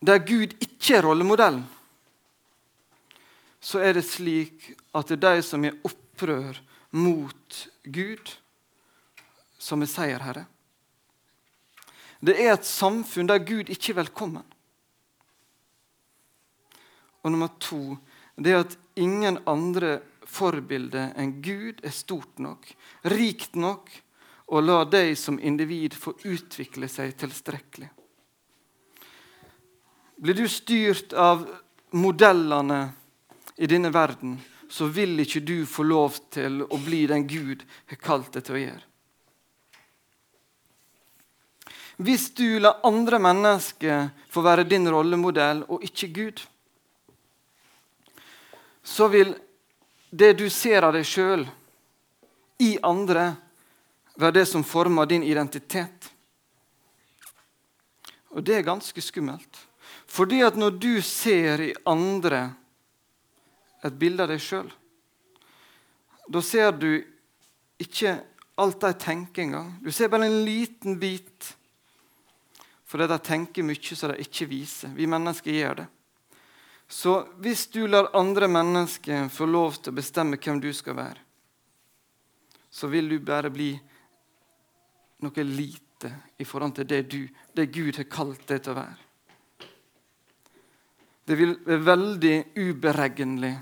der 0.00 0.22
Gud 0.24 0.54
ikke 0.64 0.96
er 0.96 1.04
rollemodellen, 1.04 1.66
så 3.60 3.82
er 3.84 3.98
det 3.98 4.06
slik 4.08 4.70
at 4.96 5.10
det 5.10 5.18
er 5.18 5.36
de 5.36 5.44
som 5.44 5.64
gjør 5.66 5.76
opprør 5.90 6.60
mot 6.96 7.58
Gud, 7.84 8.32
som 9.60 9.84
er 9.84 9.90
seierherre. 9.92 10.46
Det 12.20 12.36
er 12.36 12.52
et 12.52 12.68
samfunn 12.68 13.28
der 13.30 13.40
Gud 13.44 13.70
ikke 13.72 13.94
er 13.94 14.02
velkommen. 14.02 14.44
Og 17.24 17.32
nummer 17.32 17.52
to 17.60 17.96
det 18.40 18.52
er 18.52 18.62
at 18.64 18.76
ingen 19.00 19.38
andre 19.48 19.98
forbilder 20.30 21.14
enn 21.20 21.40
Gud 21.44 21.80
er 21.84 21.92
stort 21.92 22.38
nok, 22.40 22.64
rikt 23.12 23.56
nok, 23.58 23.90
og 24.50 24.64
la 24.64 24.82
deg 24.88 25.12
som 25.18 25.38
individ 25.38 25.94
få 25.94 26.14
utvikle 26.26 26.88
seg 26.90 27.12
tilstrekkelig. 27.20 27.90
Blir 30.20 30.36
du 30.36 30.46
styrt 30.50 31.14
av 31.16 31.46
modellene 31.96 32.80
i 33.56 33.68
denne 33.70 33.92
verden, 33.94 34.38
så 34.70 34.86
vil 34.92 35.20
ikke 35.22 35.42
du 35.44 35.56
få 35.66 35.84
lov 35.86 36.18
til 36.32 36.62
å 36.62 36.78
bli 36.80 37.06
den 37.10 37.26
Gud 37.28 37.64
har 37.90 38.00
kalt 38.00 38.34
deg 38.36 38.46
til 38.46 38.58
å 38.58 38.64
gjøre. 38.64 38.89
Hvis 42.00 42.30
du 42.32 42.58
lar 42.58 42.80
andre 42.86 43.18
mennesker 43.20 44.08
få 44.32 44.40
være 44.40 44.64
din 44.64 44.88
rollemodell 44.88 45.66
og 45.68 45.82
ikke 45.84 46.08
Gud, 46.16 46.40
så 48.82 49.08
vil 49.12 49.34
det 50.08 50.32
du 50.38 50.46
ser 50.48 50.86
av 50.86 50.94
deg 50.96 51.04
sjøl 51.04 51.44
i 52.64 52.70
andre, 52.84 53.34
være 54.16 54.38
det 54.40 54.46
som 54.48 54.64
former 54.64 55.08
din 55.12 55.26
identitet. 55.28 56.08
Og 58.32 58.44
det 58.48 58.56
er 58.56 58.66
ganske 58.66 59.04
skummelt. 59.04 59.60
Fordi 60.10 60.40
at 60.42 60.56
når 60.56 60.80
du 60.80 60.92
ser 61.04 61.68
i 61.68 61.70
andre 61.84 62.46
et 63.84 63.96
bilde 64.00 64.24
av 64.24 64.32
deg 64.32 64.40
sjøl, 64.40 64.72
da 66.30 66.40
ser 66.44 66.72
du 66.80 66.90
ikke 67.80 68.18
alt 68.60 68.82
de 68.82 68.96
tenker 69.00 69.44
engang. 69.44 69.72
Du 69.84 69.92
ser 69.92 70.08
bare 70.12 70.28
en 70.28 70.44
liten 70.48 70.98
bit. 71.00 71.56
Fordi 72.90 73.06
de 73.06 73.18
tenker 73.22 73.62
mye 73.62 73.96
som 73.96 74.10
de 74.10 74.24
ikke 74.24 74.48
viser. 74.50 74.90
Vi 74.96 75.06
mennesker 75.06 75.54
gjør 75.54 75.82
det. 75.84 75.88
Så 76.90 77.12
hvis 77.38 77.68
du 77.70 77.84
lar 77.86 78.10
andre 78.18 78.48
mennesker 78.50 79.28
få 79.30 79.46
lov 79.46 79.76
til 79.78 79.92
å 79.92 79.98
bestemme 80.00 80.40
hvem 80.42 80.58
du 80.58 80.72
skal 80.74 80.96
være, 80.98 81.20
så 82.70 82.90
vil 82.90 83.06
du 83.12 83.20
bare 83.22 83.50
bli 83.54 83.70
noe 85.22 85.44
lite 85.46 86.10
i 86.42 86.46
forhold 86.48 86.74
til 86.80 86.88
det, 86.90 87.02
du, 87.12 87.28
det 87.54 87.68
Gud 87.70 87.94
har 88.00 88.08
kalt 88.10 88.42
deg 88.48 88.62
til 88.64 88.74
å 88.74 88.80
være. 88.80 89.06
Det 91.30 91.36
vil 91.38 91.54
være 91.62 91.86
veldig 91.86 92.36
uberegnelig 92.58 93.52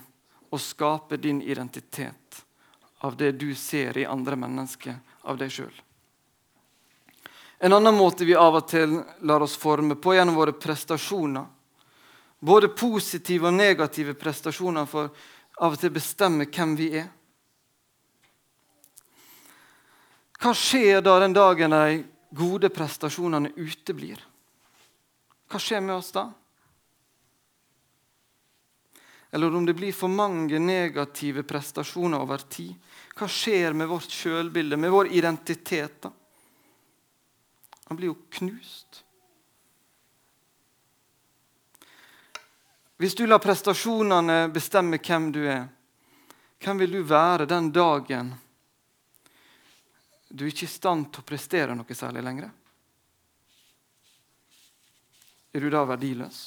å 0.49 0.61
skape 0.63 1.19
din 1.21 1.43
identitet 1.45 2.41
av 3.05 3.17
det 3.17 3.35
du 3.37 3.51
ser 3.55 3.99
i 4.01 4.09
andre 4.09 4.41
mennesker, 4.41 4.97
av 5.29 5.37
deg 5.37 5.53
sjøl. 5.53 5.75
En 7.59 7.73
annen 7.73 7.95
måte 7.95 8.25
vi 8.25 8.37
av 8.39 8.55
og 8.55 8.69
til 8.71 9.01
lar 9.27 9.43
oss 9.43 9.57
forme 9.59 9.97
på 9.99 10.15
gjennom 10.15 10.37
våre 10.39 10.55
prestasjoner, 10.55 11.47
både 12.39 12.71
positive 12.71 13.49
og 13.51 13.57
negative 13.59 14.15
prestasjoner 14.15 14.87
for 14.87 15.11
av 15.59 15.75
og 15.75 15.81
til 15.81 15.91
bestemme 15.91 16.47
hvem 16.47 16.77
vi 16.79 16.93
er. 17.01 17.09
Hva 20.39 20.53
skjer 20.55 21.01
da 21.03 21.17
den 21.19 21.35
dagen 21.35 21.75
de 21.75 22.03
gode 22.39 22.71
prestasjonene 22.71 23.51
uteblir? 23.57 24.21
Hva 25.51 25.59
skjer 25.59 25.83
med 25.83 25.97
oss 25.97 26.13
da? 26.15 26.29
Eller 29.35 29.55
om 29.55 29.67
det 29.67 29.75
blir 29.75 29.93
for 29.93 30.09
mange 30.09 30.61
negative 30.63 31.43
prestasjoner 31.43 32.23
over 32.23 32.47
tid. 32.49 32.77
Hva 33.19 33.27
skjer 33.27 33.75
med 33.75 33.91
vårt 33.91 34.15
sjølbilde, 34.15 34.79
med 34.79 34.95
vår 34.95 35.11
identitet? 35.19 35.99
da? 36.07 36.15
Han 37.89 37.97
blir 37.97 38.11
jo 38.11 38.19
knust. 38.31 39.05
Hvis 42.99 43.15
du 43.15 43.27
lar 43.27 43.39
prestasjonene 43.39 44.49
bestemme 44.53 44.99
hvem 44.99 45.31
du 45.33 45.45
er, 45.47 45.69
hvem 46.59 46.83
vil 46.83 46.99
du 46.99 47.03
være 47.07 47.47
den 47.47 47.71
dagen 47.73 48.35
du 50.29 50.45
er 50.45 50.51
ikke 50.51 50.67
er 50.67 50.69
i 50.69 50.75
stand 50.75 51.07
til 51.13 51.23
å 51.23 51.29
prestere 51.29 51.77
noe 51.79 51.97
særlig 51.97 52.25
lenger? 52.27 52.51
Er 55.57 55.65
du 55.65 55.71
da 55.73 55.87
verdiløs? 55.89 56.43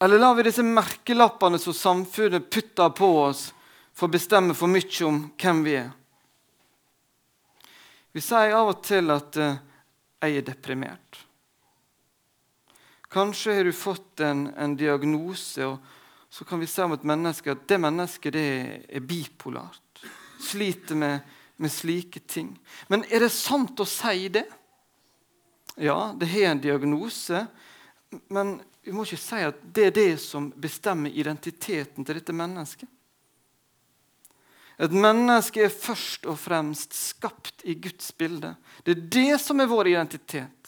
Eller 0.00 0.22
lar 0.22 0.38
vi 0.38 0.46
disse 0.46 0.62
merkelappene 0.62 1.58
som 1.58 1.74
samfunnet 1.74 2.48
putter 2.48 2.94
på 2.94 3.10
oss, 3.26 3.48
få 3.92 4.06
bestemme 4.08 4.54
for 4.54 4.70
mye 4.70 5.04
om 5.04 5.24
hvem 5.34 5.64
vi 5.66 5.80
er? 5.82 5.90
Vi 8.18 8.22
sier 8.24 8.50
av 8.50 8.72
og 8.72 8.80
til 8.82 9.12
at 9.14 9.36
uh, 9.38 9.58
'jeg 10.18 10.40
er 10.40 10.46
deprimert'. 10.48 11.18
Kanskje 13.06 13.54
har 13.54 13.64
du 13.64 13.72
fått 13.72 14.20
en, 14.26 14.48
en, 14.58 14.74
diagnose, 14.76 15.62
og 15.62 15.78
så 16.28 16.44
kan 16.44 16.58
vi 16.58 16.66
si 16.66 16.82
om 16.82 16.96
et 16.96 17.06
menneske 17.06 17.52
at 17.54 17.62
det 17.70 17.78
mennesket 17.78 18.34
det 18.34 18.48
er 18.90 19.06
bipolart. 19.06 20.02
Sliter 20.42 20.98
med, 20.98 21.20
med 21.56 21.70
slike 21.70 22.24
ting. 22.26 22.50
Men 22.88 23.06
er 23.06 23.22
det 23.22 23.30
sant 23.30 23.78
å 23.78 23.86
si 23.86 24.26
det? 24.34 24.48
Ja, 25.78 26.10
det 26.18 26.26
har 26.34 26.50
en 26.50 26.66
diagnose, 26.66 27.46
men 28.34 28.56
vi 28.82 28.98
må 28.98 29.06
ikke 29.06 29.22
si 29.28 29.46
at 29.46 29.62
det 29.62 29.86
er 29.86 29.94
det 29.94 30.12
som 30.18 30.50
bestemmer 30.50 31.14
identiteten 31.14 32.02
til 32.02 32.18
dette 32.18 32.34
mennesket. 32.34 32.90
Et 34.78 34.92
menneske 34.94 35.64
er 35.66 35.74
først 35.74 36.26
og 36.30 36.38
fremst 36.38 36.94
skapt 36.94 37.64
i 37.66 37.74
Guds 37.74 38.12
bilde. 38.14 38.54
Det 38.86 38.94
er 38.94 39.06
det 39.18 39.40
som 39.42 39.58
er 39.60 39.70
vår 39.70 39.90
identitet 39.90 40.58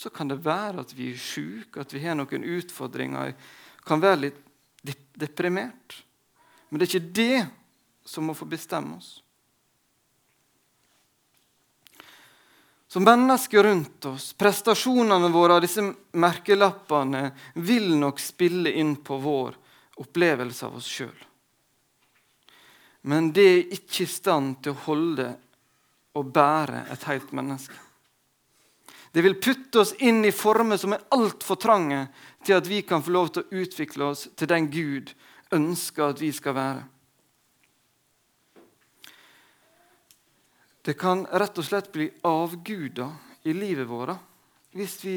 så 0.00 0.10
kan 0.10 0.28
det 0.28 0.38
være 0.40 0.80
at 0.80 0.92
vi 0.96 1.10
er 1.12 1.18
syke, 1.20 1.82
at 1.82 1.90
vi 1.92 2.00
har 2.00 2.14
noen 2.16 2.44
utfordringer, 2.56 3.34
kan 3.84 4.00
være 4.00 4.22
litt 4.22 4.38
deprimert. 5.20 5.98
Men 6.70 6.80
det 6.80 6.86
er 6.86 6.94
ikke 6.94 7.16
det 7.18 7.40
som 8.08 8.24
må 8.24 8.32
få 8.32 8.48
bestemme 8.48 8.96
oss. 8.96 9.18
Som 12.88 13.04
mennesker 13.04 13.68
rundt 13.68 14.08
oss, 14.08 14.30
prestasjonene 14.40 15.28
våre 15.30 15.58
av 15.58 15.66
disse 15.66 15.84
merkelappene 16.16 17.26
vil 17.60 17.92
nok 18.00 18.24
spille 18.24 18.72
inn 18.80 18.96
på 19.04 19.20
vår 19.20 19.58
opplevelse 20.00 20.64
av 20.64 20.80
oss 20.80 20.88
sjøl. 20.88 21.12
Men 23.02 23.30
det 23.32 23.46
er 23.48 23.76
ikke 23.76 24.04
i 24.04 24.10
stand 24.10 24.58
til 24.64 24.74
å 24.74 24.82
holde 24.86 25.28
og 26.18 26.32
bære 26.34 26.84
et 26.92 27.06
helt 27.08 27.32
menneske. 27.36 27.76
Det 29.10 29.24
vil 29.24 29.40
putte 29.42 29.82
oss 29.82 29.92
inn 30.06 30.22
i 30.24 30.34
former 30.34 30.78
som 30.78 30.94
er 30.94 31.06
altfor 31.16 31.58
trange 31.58 32.04
til 32.46 32.54
at 32.54 32.68
vi 32.70 32.82
kan 32.86 33.02
få 33.02 33.14
lov 33.14 33.32
til 33.34 33.42
å 33.42 33.62
utvikle 33.62 34.12
oss 34.12 34.28
til 34.38 34.50
den 34.50 34.68
Gud 34.70 35.10
ønsker 35.50 36.12
at 36.12 36.22
vi 36.22 36.30
skal 36.34 36.54
være. 36.54 36.84
Det 40.80 40.94
kan 40.98 41.26
rett 41.26 41.58
og 41.58 41.66
slett 41.66 41.90
bli 41.92 42.06
avguder 42.24 43.10
i 43.50 43.54
livet 43.54 43.88
vårt 43.88 44.16
hvis 44.78 44.94
vi 45.02 45.16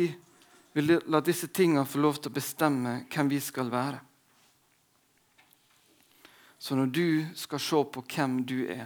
vil 0.74 0.98
la 1.14 1.22
disse 1.22 1.48
tingene 1.54 1.86
få 1.86 2.02
lov 2.02 2.18
til 2.18 2.32
å 2.32 2.36
bestemme 2.36 2.96
hvem 3.14 3.30
vi 3.30 3.40
skal 3.44 3.70
være. 3.70 4.02
Så 6.64 6.78
når 6.80 6.92
du 6.96 7.08
skal 7.36 7.60
se 7.60 7.80
på 7.92 8.04
hvem 8.14 8.38
du 8.48 8.62
er, 8.72 8.86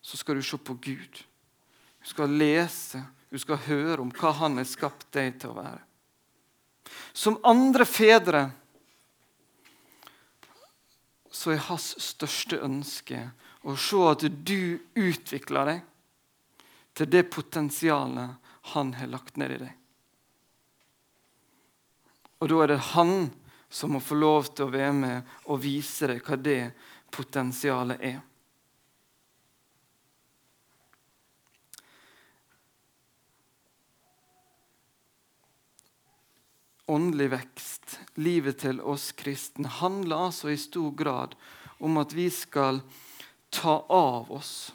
så 0.00 0.16
skal 0.20 0.38
du 0.38 0.44
se 0.46 0.58
på 0.62 0.76
Gud. 0.78 1.22
Du 1.98 2.06
skal 2.06 2.36
lese 2.38 3.02
du 3.28 3.36
skal 3.40 3.60
høre 3.66 4.00
om 4.00 4.12
hva 4.14 4.32
han 4.40 4.56
har 4.56 4.68
skapt 4.68 5.10
deg 5.12 5.36
til 5.40 5.52
å 5.52 5.58
være. 5.58 5.82
Som 7.12 7.36
andre 7.44 7.84
fedre 7.84 8.46
så 11.28 11.52
er 11.52 11.66
hans 11.68 11.90
største 12.00 12.60
ønske 12.64 13.20
å 13.68 13.74
se 13.76 14.00
at 14.08 14.24
du 14.48 14.78
utvikler 14.96 15.74
deg 15.74 15.82
til 16.96 17.10
det 17.12 17.26
potensialet 17.30 18.54
han 18.72 18.94
har 18.96 19.12
lagt 19.12 19.36
ned 19.38 19.58
i 19.58 19.60
deg. 19.66 19.74
Og 22.38 22.48
da 22.50 22.62
er 22.62 22.72
det 22.72 22.80
han 22.94 23.28
som 23.68 23.92
må 23.92 24.00
få 24.00 24.16
lov 24.16 24.48
til 24.54 24.64
å 24.64 24.72
være 24.72 24.94
med 24.96 25.32
og 25.52 25.60
vise 25.60 26.08
deg 26.08 26.22
hva 26.24 26.38
det 26.40 26.60
potensialet 27.14 28.02
er. 28.14 28.20
åndelig 36.88 37.30
vekst, 37.30 37.98
livet 38.14 38.62
til 38.62 38.80
oss 38.80 39.10
kristne, 39.12 39.68
handler 39.68 40.28
altså 40.28 40.48
i 40.48 40.56
stor 40.56 40.94
grad 40.96 41.34
om 41.84 42.00
at 42.00 42.14
vi 42.16 42.30
skal 42.32 42.80
ta 43.52 43.78
av 43.92 44.32
oss 44.32 44.72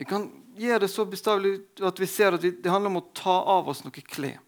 Vi 0.00 0.06
kan 0.08 0.30
gjøre 0.56 0.86
det 0.86 0.88
så 0.88 1.04
bestavelig 1.04 1.58
at 1.84 1.98
vi 2.00 2.06
ser 2.08 2.32
at 2.32 2.40
det 2.40 2.70
handler 2.72 2.88
om 2.88 3.02
å 3.02 3.10
ta 3.12 3.34
av 3.52 3.66
oss 3.68 3.82
noe 3.84 4.00
klær. 4.00 4.38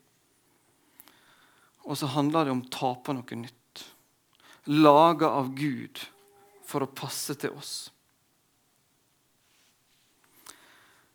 Og 1.85 1.99
så 2.01 2.09
handler 2.15 2.49
det 2.49 2.55
om 2.55 2.63
å 2.65 2.71
ta 2.73 2.95
på 3.05 3.13
noe 3.13 3.37
nytt. 3.37 3.62
Laga 4.65 5.29
av 5.29 5.55
Gud 5.55 5.99
for 6.67 6.85
å 6.85 6.91
passe 6.91 7.35
til 7.35 7.55
oss. 7.59 7.91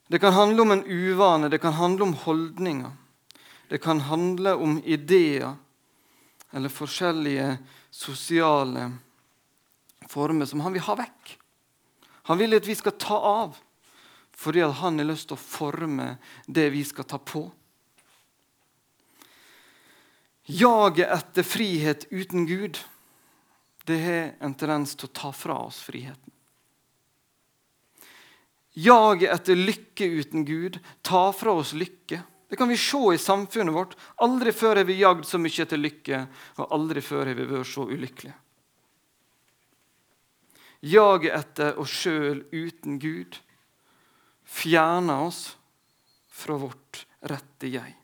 Det 0.07 0.19
kan 0.23 0.33
handle 0.33 0.63
om 0.63 0.71
en 0.71 0.85
uvane, 0.85 1.49
det 1.49 1.59
kan 1.59 1.75
handle 1.75 2.03
om 2.03 2.13
holdninger. 2.13 2.91
Det 3.67 3.77
kan 3.83 3.99
handle 3.99 4.53
om 4.55 4.77
ideer 4.83 5.55
eller 6.55 6.71
forskjellige 6.71 7.57
sosiale 7.91 8.91
former 10.07 10.47
som 10.47 10.63
han 10.63 10.75
vil 10.75 10.85
ha 10.87 10.95
vekk. 10.95 11.33
Han 12.31 12.39
vil 12.39 12.55
at 12.55 12.67
vi 12.67 12.75
skal 12.75 12.95
ta 12.99 13.17
av, 13.19 13.57
fordi 14.31 14.63
han 14.63 14.99
har 14.99 15.09
lyst 15.09 15.27
til 15.29 15.35
å 15.35 15.43
forme 15.43 16.13
det 16.47 16.69
vi 16.71 16.83
skal 16.87 17.07
ta 17.07 17.19
på. 17.19 17.43
Jaget 20.47 21.11
etter 21.11 21.43
frihet 21.43 22.07
uten 22.11 22.47
Gud 22.47 22.79
det 23.87 23.97
har 24.03 24.33
en 24.43 24.55
tendens 24.59 24.95
til 24.95 25.07
å 25.07 25.15
ta 25.15 25.29
fra 25.31 25.55
oss 25.63 25.79
friheten. 25.85 26.33
Jaget 28.77 29.31
etter 29.31 29.57
lykke 29.57 30.07
uten 30.19 30.43
Gud 30.45 30.79
tar 31.01 31.31
fra 31.33 31.55
oss 31.57 31.71
lykke. 31.73 32.19
Det 32.51 32.59
kan 32.59 32.67
vi 32.69 32.77
se 32.77 32.99
i 33.13 33.17
samfunnet 33.17 33.73
vårt. 33.73 33.95
Aldri 34.21 34.51
før 34.51 34.81
har 34.81 34.85
vi 34.85 34.99
jagd 34.99 35.23
så 35.25 35.39
mye 35.39 35.63
etter 35.63 35.79
lykke, 35.79 36.19
og 36.59 36.75
aldri 36.75 37.01
før 37.01 37.31
har 37.31 37.39
vi 37.39 37.47
vært 37.47 37.71
så 37.71 37.87
ulykkelige. 37.87 38.35
Jaget 40.87 41.33
etter 41.39 41.79
oss 41.81 41.95
sjøl 42.03 42.43
uten 42.51 42.99
Gud 43.01 43.39
fjerner 44.45 45.25
oss 45.25 45.41
fra 46.27 46.59
vårt 46.59 47.05
rette 47.31 47.71
jeg. 47.71 47.95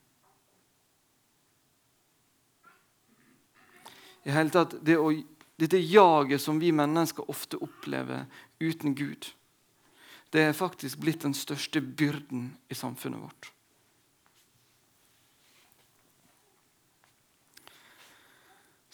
I 4.23 4.31
hele 4.31 4.53
tatt, 4.55 4.77
det 4.81 4.95
å, 4.97 5.11
Dette 5.55 5.77
jaget 5.77 6.41
som 6.41 6.59
vi 6.59 6.71
mennesker 6.73 7.29
ofte 7.29 7.59
opplever 7.61 8.25
uten 8.59 8.95
Gud, 8.97 9.29
det 10.33 10.41
er 10.41 10.55
faktisk 10.57 10.97
blitt 10.97 11.21
den 11.21 11.35
største 11.37 11.81
byrden 11.81 12.47
i 12.69 12.75
samfunnet 12.75 13.21
vårt. 13.21 13.51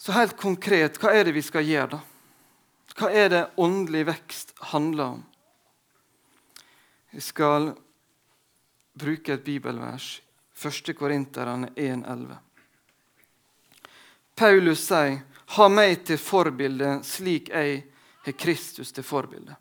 Så 0.00 0.12
helt 0.16 0.36
konkret, 0.36 0.96
hva 1.00 1.12
er 1.12 1.26
det 1.28 1.34
vi 1.36 1.44
skal 1.44 1.64
gjøre, 1.64 1.96
da? 1.96 2.00
Hva 2.96 3.08
er 3.16 3.28
det 3.32 3.40
åndelig 3.60 4.04
vekst 4.08 4.52
handler 4.72 5.16
om? 5.16 5.24
Vi 7.10 7.20
skal 7.24 7.70
bruke 9.00 9.32
et 9.34 9.44
bibelvers, 9.44 10.20
1. 10.60 10.92
Korinterne 10.96 11.72
1,11. 11.72 12.36
Paulus 14.36 14.84
sier, 14.84 15.22
'Ha 15.50 15.68
meg 15.68 16.04
til 16.06 16.18
forbilde 16.18 17.00
slik 17.02 17.48
jeg 17.48 17.84
har 18.24 18.32
Kristus 18.32 18.92
til 18.92 19.04
forbilde'. 19.04 19.56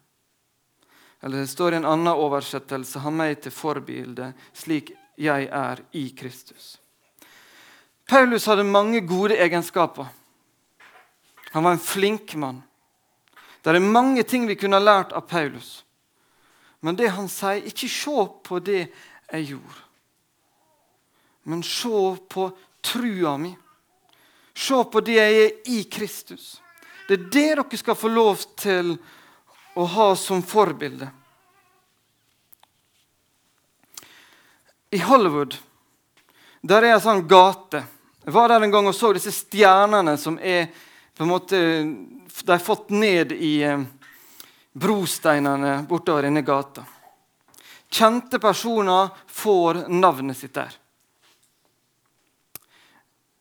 Eller 1.22 1.38
det 1.38 1.50
står 1.50 1.74
i 1.74 1.76
en 1.76 1.86
annen 1.86 2.14
oversettelse 2.14 3.00
'Ha 3.00 3.10
meg 3.10 3.42
til 3.42 3.52
forbilde 3.52 4.34
slik 4.54 4.92
jeg 5.18 5.50
er 5.52 5.82
i 5.94 6.16
Kristus'. 6.20 6.78
Paulus 8.08 8.46
hadde 8.46 8.64
mange 8.64 9.02
gode 9.02 9.38
egenskaper. 9.38 10.06
Han 11.52 11.64
var 11.64 11.72
en 11.72 11.80
flink 11.80 12.36
mann. 12.36 12.64
Det 13.62 13.76
er 13.76 13.80
mange 13.80 14.24
ting 14.24 14.48
vi 14.48 14.56
kunne 14.56 14.78
ha 14.78 14.84
lært 14.84 15.14
av 15.14 15.28
Paulus. 15.28 15.86
Men 16.80 16.96
det 16.96 17.12
han 17.12 17.28
sier, 17.28 17.66
ikke 17.68 17.90
se 17.92 18.26
på 18.44 18.60
det 18.64 18.88
jeg 19.32 19.46
gjorde, 19.46 19.82
men 21.44 21.64
se 21.64 22.18
på 22.30 22.46
trua 22.82 23.36
mi. 23.38 23.52
Se 24.56 24.84
på 24.92 25.02
det 25.06 25.18
jeg 25.18 25.40
er 25.44 25.72
i 25.72 25.84
Kristus. 25.92 26.60
Det 27.08 27.16
er 27.16 27.24
det 27.24 27.30
dere 27.34 27.78
skal 27.78 27.98
få 27.98 28.12
lov 28.12 28.42
til 28.60 28.94
å 29.80 29.86
ha 29.86 30.12
som 30.16 30.44
forbilde. 30.46 31.08
I 34.92 35.00
Hollywood 35.06 35.58
der 36.62 36.84
er 36.84 36.98
en 36.98 37.04
sånn 37.04 37.28
gate. 37.30 37.82
Jeg 38.26 38.36
var 38.36 38.52
der 38.52 38.66
en 38.66 38.74
gang 38.74 38.88
og 38.90 38.96
så 38.96 39.14
disse 39.16 39.32
stjernene 39.32 40.18
som 40.20 40.36
er 40.42 40.68
på 41.16 41.24
en 41.24 41.32
måte, 41.32 41.60
De 42.40 42.54
er 42.54 42.64
fått 42.64 42.90
ned 42.96 43.34
i 43.36 43.60
eh, 43.68 43.82
brosteinene 44.72 45.82
bortover 45.90 46.24
denne 46.24 46.42
gata. 46.48 46.86
Kjente 47.92 48.40
personer 48.40 49.10
får 49.28 49.84
navnet 49.92 50.38
sitt 50.38 50.54
der. 50.56 50.72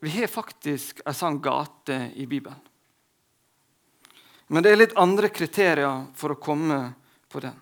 Vi 0.00 0.10
har 0.10 0.30
faktisk 0.30 1.00
en 1.04 1.14
sånn 1.14 1.40
gate 1.42 1.96
i 2.14 2.26
Bibelen. 2.26 2.60
Men 4.48 4.62
det 4.62 4.70
er 4.70 4.78
litt 4.78 4.96
andre 4.96 5.28
kriterier 5.34 6.06
for 6.16 6.32
å 6.32 6.40
komme 6.40 6.78
på 7.28 7.40
den. 7.42 7.56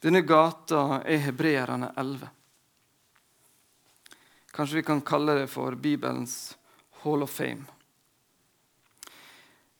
Denne 0.00 0.22
gata 0.22 1.02
er 1.02 1.24
Hebreerne 1.26 1.90
11. 1.98 2.28
Kanskje 4.54 4.78
vi 4.78 4.84
kan 4.86 5.02
kalle 5.04 5.34
det 5.40 5.48
for 5.52 5.74
Bibelens 5.74 6.54
Hall 7.02 7.26
of 7.26 7.34
Fame. 7.34 7.66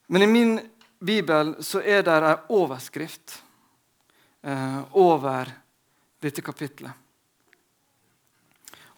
Men 0.07 0.23
i 0.23 0.27
min 0.27 0.59
bibel 0.99 1.55
så 1.65 1.81
er 1.81 2.03
det 2.03 2.17
en 2.19 2.51
overskrift 2.59 3.39
eh, 4.43 4.83
over 4.99 5.55
dette 6.21 6.43
kapitlet. 6.43 6.93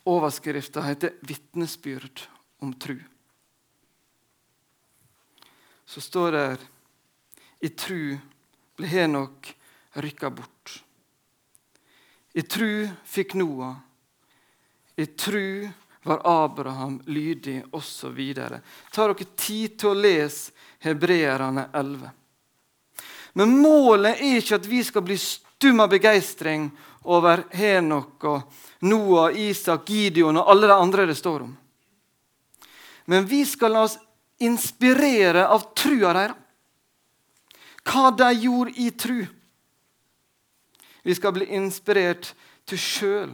Overskrifta 0.08 0.82
heter 0.88 1.14
'Vitnesbyrd 1.20 2.37
om 2.58 2.74
tru'. 2.74 3.04
Så 5.84 6.00
står 6.00 6.32
det 6.32 6.58
i 7.60 7.68
tru 7.68 8.18
ble 8.76 8.86
Henok 8.86 9.54
rykka 9.92 10.30
bort. 10.30 10.84
I 12.32 12.42
tru 12.42 12.88
fikk 13.04 13.34
Noah. 13.34 13.76
I 14.96 15.06
tru 15.06 15.68
var 16.02 16.20
Abraham 16.24 17.00
lydig, 17.06 17.64
osv. 17.70 18.20
Ta 18.92 19.06
dere 19.06 19.26
tid 19.36 19.78
til 19.78 19.90
å 19.90 19.98
lese 19.98 20.52
Hebreerne 20.84 21.68
11. 21.72 22.10
Men 23.38 23.56
målet 23.58 24.20
er 24.20 24.38
ikke 24.38 24.58
at 24.58 24.68
vi 24.68 24.82
skal 24.86 25.04
bli 25.06 25.18
stum 25.18 25.82
av 25.82 25.90
begeistring 25.92 26.68
over 27.08 27.44
Henok 27.50 28.24
og 28.28 28.60
Noah, 28.86 29.34
Isak, 29.34 29.88
Gideon 29.90 30.38
og 30.38 30.50
alle 30.50 30.70
de 30.70 30.78
andre 30.78 31.06
det 31.10 31.18
står 31.18 31.46
om. 31.46 31.56
Men 33.08 33.26
vi 33.26 33.40
skal 33.48 33.72
la 33.72 33.86
oss 33.88 33.96
inspirere 34.44 35.46
av 35.48 35.70
trua 35.76 36.12
deres 36.14 36.44
hva 37.88 38.10
de 38.12 38.26
gjorde 38.36 38.74
i 38.84 38.90
tru. 38.92 39.22
Vi 41.02 41.14
skal 41.16 41.32
bli 41.32 41.46
inspirert 41.56 42.34
til 42.68 42.80
sjøl 42.82 43.30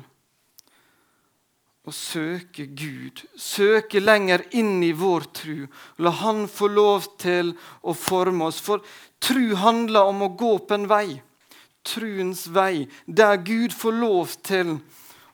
å 1.85 1.93
søke 1.93 2.65
Gud, 2.73 3.21
søke 3.37 4.01
lenger 4.01 4.47
inn 4.57 4.79
i 4.87 4.93
vår 4.97 5.27
tru. 5.37 5.67
La 6.01 6.15
Han 6.23 6.47
få 6.49 6.71
lov 6.73 7.11
til 7.21 7.53
å 7.83 7.93
forme 7.99 8.49
oss. 8.49 8.61
For 8.65 8.85
tru 9.21 9.53
handler 9.61 10.09
om 10.09 10.23
å 10.25 10.33
gå 10.39 10.55
på 10.65 10.79
en 10.79 10.87
vei. 10.89 11.19
Truens 11.85 12.47
vei, 12.49 12.87
der 13.05 13.37
Gud 13.45 13.75
får 13.77 13.99
lov 14.01 14.39
til 14.41 14.79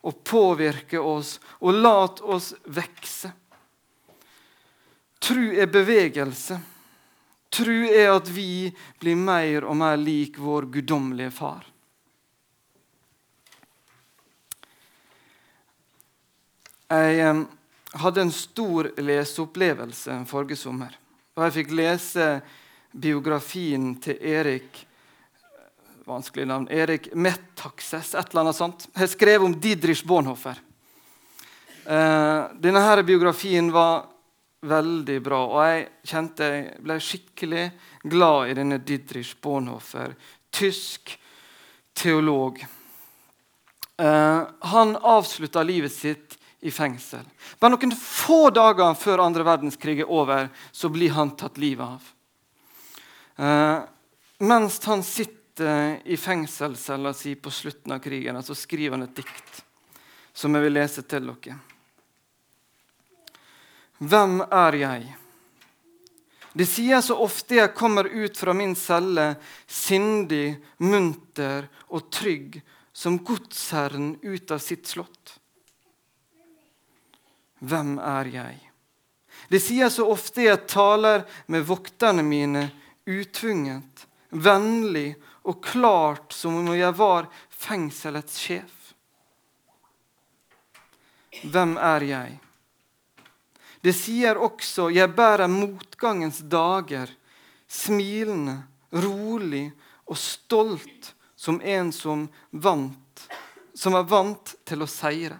å 0.02 0.10
påvirke 0.10 0.98
oss 0.98 1.36
og 1.60 1.76
la 1.84 2.08
oss 2.08 2.54
vekse. 2.66 3.30
Tru 5.20 5.50
er 5.52 5.70
bevegelse. 5.70 6.58
Tru 7.50 7.76
er 7.86 8.12
at 8.14 8.28
vi 8.30 8.70
blir 9.02 9.18
mer 9.18 9.66
og 9.68 9.76
mer 9.80 9.98
lik 10.00 10.38
vår 10.40 10.68
guddommelige 10.72 11.32
far. 11.34 11.66
Jeg 16.90 17.34
hadde 18.02 18.22
en 18.22 18.32
stor 18.34 18.90
leseopplevelse 18.98 20.22
forrige 20.30 20.58
sommer. 20.58 20.94
Og 21.36 21.44
jeg 21.46 21.56
fikk 21.60 21.74
lese 21.78 22.30
biografien 22.90 23.92
til 24.02 24.18
Erik 24.18 24.86
vanskelig 26.10 26.46
navn, 26.50 26.66
Erik 26.70 27.12
Metaxes, 27.14 28.14
et 28.14 28.32
eller 28.32 28.44
annet 28.44 28.58
sånt. 28.58 28.86
Jeg 28.96 29.12
skrev 29.12 29.44
om 29.46 29.54
Didrich 29.54 30.02
Bonhoeffer. 30.06 30.58
Eh, 31.86 32.40
denne 32.62 32.82
her 32.82 33.02
biografien 33.06 33.70
var 33.72 34.09
veldig 34.66 35.20
bra. 35.24 35.40
Og 35.46 35.62
jeg 35.64 35.86
kjente 36.12 36.50
jeg 36.50 36.82
ble 36.84 36.98
skikkelig 37.04 37.64
glad 38.12 38.50
i 38.50 38.58
denne 38.58 38.80
Didrich 38.84 39.36
Bonhoeffer, 39.42 40.14
tysk 40.52 41.14
teolog. 41.96 42.60
Uh, 44.00 44.48
han 44.72 44.96
avslutta 44.96 45.62
livet 45.66 45.92
sitt 45.92 46.36
i 46.60 46.72
fengsel. 46.72 47.24
Bare 47.60 47.74
noen 47.74 47.96
få 47.96 48.50
dager 48.52 48.96
før 48.98 49.24
andre 49.24 49.44
verdenskrig 49.48 50.00
er 50.02 50.12
over, 50.12 50.48
så 50.72 50.92
blir 50.92 51.12
han 51.16 51.34
tatt 51.40 51.60
livet 51.60 51.96
av. 51.96 52.12
Uh, 53.40 53.80
mens 54.44 54.80
han 54.88 55.04
sitter 55.04 56.00
i 56.08 56.16
fengselscella 56.16 57.12
si 57.16 57.34
på 57.36 57.52
slutten 57.52 57.92
av 57.92 58.00
krigen, 58.04 58.38
så 58.44 58.56
skriver 58.56 58.96
han 58.96 59.08
et 59.08 59.18
dikt 59.20 59.64
som 60.32 60.54
jeg 60.56 60.64
vil 60.64 60.78
lese 60.78 61.04
til 61.04 61.28
dere. 61.28 61.58
Hvem 64.00 64.40
er 64.48 64.76
jeg? 64.80 65.08
Det 66.52 66.66
sier 66.66 67.02
så 67.04 67.18
ofte 67.20 67.58
jeg 67.58 67.74
kommer 67.76 68.08
ut 68.08 68.38
fra 68.38 68.54
min 68.56 68.72
celle 68.74 69.34
sindig, 69.68 70.56
munter 70.82 71.68
og 71.92 72.08
trygg 72.10 72.58
som 72.96 73.20
godsherren 73.22 74.16
ut 74.22 74.50
av 74.50 74.58
sitt 74.64 74.88
slott. 74.88 75.36
Hvem 77.60 77.98
er 78.00 78.32
jeg? 78.34 78.58
Det 79.52 79.60
sier 79.62 79.92
så 79.92 80.08
ofte 80.10 80.48
jeg 80.48 80.66
taler 80.70 81.26
med 81.52 81.68
vokterne 81.68 82.24
mine 82.24 82.66
utvunget, 83.04 84.06
vennlig 84.30 85.14
og 85.44 85.62
klart 85.64 86.32
som 86.32 86.56
om 86.56 86.72
jeg 86.72 86.96
var 86.96 87.28
fengselets 87.52 88.40
sjef. 88.40 88.94
Hvem 91.44 91.76
er 91.76 92.06
jeg? 92.08 92.38
Det 93.80 93.92
sier 93.96 94.36
også 94.36 94.90
'jeg 94.90 95.14
bærer 95.16 95.48
motgangens 95.48 96.40
dager', 96.40 97.16
smilende, 97.68 98.62
rolig 98.92 99.72
og 100.06 100.16
stolt 100.16 101.14
som 101.36 101.60
en 101.62 101.92
som 101.92 102.28
vant, 102.50 103.28
som 103.74 103.94
er 103.94 104.02
vant 104.02 104.54
til 104.66 104.82
å 104.82 104.86
seire. 104.86 105.38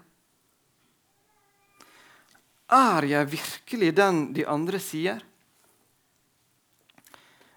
Er 2.70 3.02
jeg 3.02 3.30
virkelig 3.32 3.96
den 3.96 4.32
de 4.32 4.46
andre 4.46 4.78
sier? 4.78 5.20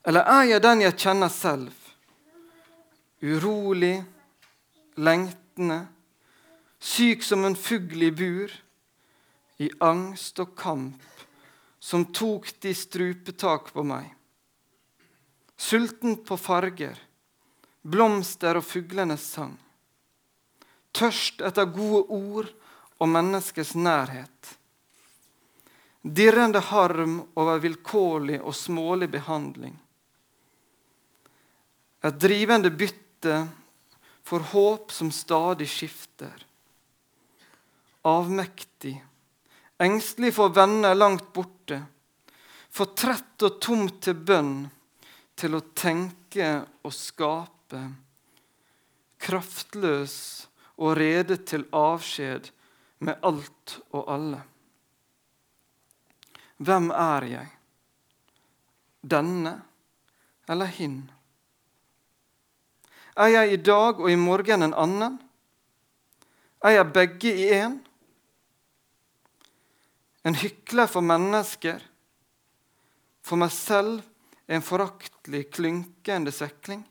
Eller 0.04 0.26
er 0.28 0.43
jeg 0.43 0.63
den 0.65 0.82
jeg 0.82 0.98
kjenner 1.00 1.30
selv? 1.32 1.72
Urolig, 3.24 4.04
lengtende, 4.98 5.86
syk 6.80 7.24
som 7.24 7.46
en 7.46 7.56
fugl 7.56 8.04
i 8.04 8.12
bur, 8.12 8.52
i 9.63 9.69
angst 9.80 10.39
og 10.43 10.56
kamp, 10.60 11.02
som 11.80 12.06
tok 12.15 12.49
de 12.63 12.73
strupetak 12.76 13.71
på 13.76 13.84
meg. 13.88 14.08
Sulten 15.60 16.17
på 16.26 16.38
farger, 16.39 16.97
blomster 17.84 18.60
og 18.60 18.65
fuglenes 18.67 19.26
sang. 19.36 19.56
Tørst 20.93 21.41
etter 21.41 21.69
gode 21.73 22.04
ord 22.13 22.52
og 23.02 23.10
menneskets 23.10 23.73
nærhet. 23.76 24.58
Dirrende 26.04 26.60
harm 26.60 27.21
over 27.39 27.62
vilkårlig 27.63 28.41
og 28.41 28.56
smålig 28.56 29.10
behandling. 29.12 29.76
Et 32.04 32.19
drivende 32.19 32.71
bytte 32.76 33.38
for 34.28 34.43
håp 34.52 34.91
som 34.91 35.12
stadig 35.12 35.69
skifter. 35.71 36.36
Avmektig, 38.04 38.97
engstelig 39.84 40.34
for 40.36 40.54
venner 40.56 40.96
langt 40.96 41.34
borte. 41.34 41.82
For 42.74 42.96
trett 42.98 43.43
og 43.46 43.60
tomt 43.62 44.00
til 44.06 44.17
bønn, 44.17 44.56
til 45.36 45.58
å 45.58 45.62
tenke 45.76 46.50
og 46.84 46.93
skape. 46.96 47.84
Kraftløs 49.24 50.15
og 50.82 50.98
rede 50.98 51.38
til 51.46 51.67
avskjed 51.69 52.50
med 53.04 53.19
alt 53.22 53.78
og 53.93 54.10
alle. 54.10 54.41
Hvem 56.63 56.89
er 56.96 57.28
jeg? 57.28 57.50
Denne 59.04 59.58
eller 60.50 60.72
hin? 60.78 61.02
Er 63.19 63.30
jeg 63.30 63.54
i 63.54 63.62
dag 63.62 64.00
og 64.00 64.10
i 64.10 64.17
morgen 64.17 64.65
en 64.65 64.74
annen? 64.74 65.17
Er 66.63 66.80
jeg 66.80 66.93
begge 66.96 67.34
i 67.34 67.50
én? 67.54 67.78
En 70.23 70.36
hykler 70.39 70.88
for 70.88 71.03
mennesker, 71.03 71.83
for 73.23 73.39
meg 73.39 73.51
selv 73.55 74.01
en 74.47 74.63
foraktelig, 74.63 75.49
klynkende 75.55 76.31
sekling? 76.31 76.83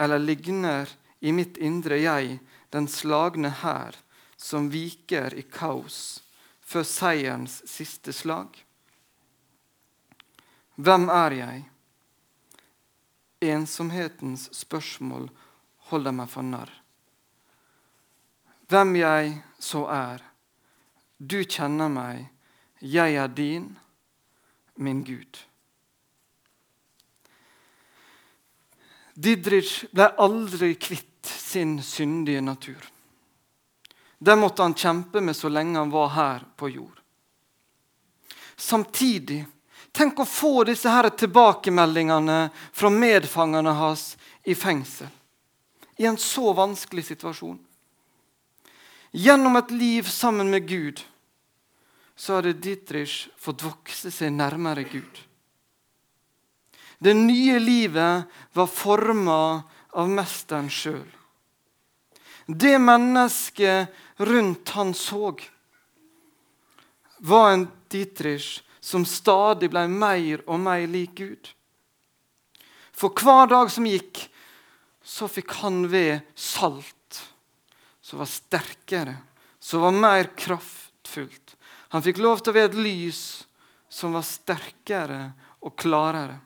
Eller 0.00 0.20
ligner 0.20 0.90
i 1.20 1.32
mitt 1.32 1.56
indre 1.56 2.00
jeg 2.00 2.38
den 2.74 2.88
slagne 2.90 3.52
hær 3.62 3.96
som 4.36 4.68
viker 4.72 5.36
i 5.38 5.44
kaos 5.48 6.20
før 6.60 6.84
seierens 6.88 7.60
siste 7.70 8.12
slag? 8.12 8.50
Hvem 10.74 11.08
er 11.12 11.38
jeg? 11.38 11.62
ensomhetens 13.52 14.48
spørsmål 14.56 15.28
holder 15.90 16.14
meg 16.16 16.30
for 16.30 16.46
narr. 16.46 16.70
Hvem 18.68 18.96
jeg 18.96 19.34
så 19.60 19.84
er, 19.92 20.22
du 21.18 21.42
kjenner 21.44 21.90
meg, 21.92 22.26
jeg 22.80 23.16
er 23.16 23.28
din, 23.28 23.68
min 24.76 25.02
Gud. 25.06 25.40
Didrich 29.14 29.84
ble 29.94 30.10
aldri 30.18 30.74
kvitt 30.74 31.26
sin 31.26 31.78
syndige 31.82 32.42
natur. 32.42 32.82
Den 34.18 34.40
måtte 34.42 34.64
han 34.64 34.74
kjempe 34.74 35.22
med 35.22 35.36
så 35.36 35.48
lenge 35.52 35.78
han 35.78 35.92
var 35.92 36.08
her 36.16 36.46
på 36.56 36.68
jord. 36.72 37.00
Samtidig 38.56 39.44
Tenk 39.94 40.18
å 40.18 40.26
få 40.26 40.64
disse 40.66 40.90
her 40.90 41.06
tilbakemeldingene 41.14 42.48
fra 42.74 42.88
medfangene 42.90 43.76
hans 43.78 44.16
i 44.42 44.56
fengsel. 44.58 45.06
I 46.02 46.08
en 46.10 46.18
så 46.18 46.50
vanskelig 46.52 47.04
situasjon. 47.12 47.60
Gjennom 49.14 49.56
et 49.56 49.70
liv 49.70 50.08
sammen 50.10 50.50
med 50.50 50.66
Gud 50.68 51.04
så 52.16 52.34
hadde 52.34 52.56
Dietrich 52.58 53.28
fått 53.38 53.62
vokse 53.62 54.10
seg 54.10 54.32
nærmere 54.34 54.82
Gud. 54.90 55.20
Det 56.98 57.14
nye 57.14 57.60
livet 57.62 58.26
var 58.58 58.70
forma 58.70 59.36
av 59.94 60.10
mesteren 60.10 60.66
sjøl. 60.66 61.06
Det 62.46 62.74
mennesket 62.82 63.94
rundt 64.26 64.74
han 64.74 64.90
så, 64.98 65.30
var 67.18 67.52
en 67.52 67.68
Dietrich 67.94 68.64
som 68.82 69.06
stadig 69.06 69.70
ble 69.70 69.86
mer 69.88 70.42
og 70.44 70.58
mer 70.66 70.88
lik 70.90 71.14
Gud. 71.22 71.52
For 72.90 73.14
hver 73.14 73.46
dag 73.54 73.70
som 73.70 73.86
gikk, 73.86 74.26
så 75.04 75.30
fikk 75.30 75.54
han 75.62 75.84
ved 75.92 76.26
salt 76.34 76.93
som 78.04 78.18
var 78.18 78.26
sterkere, 78.26 79.16
som 79.58 79.80
var 79.80 79.92
mer 79.96 80.28
kraftfullt. 80.36 81.56
Han 81.88 82.02
fikk 82.04 82.18
lov 82.20 82.42
til 82.42 82.52
å 82.52 82.56
være 82.58 82.68
et 82.74 82.82
lys 82.84 83.20
som 83.88 84.12
var 84.12 84.26
sterkere 84.28 85.20
og 85.64 85.72
klarere. 85.80 86.36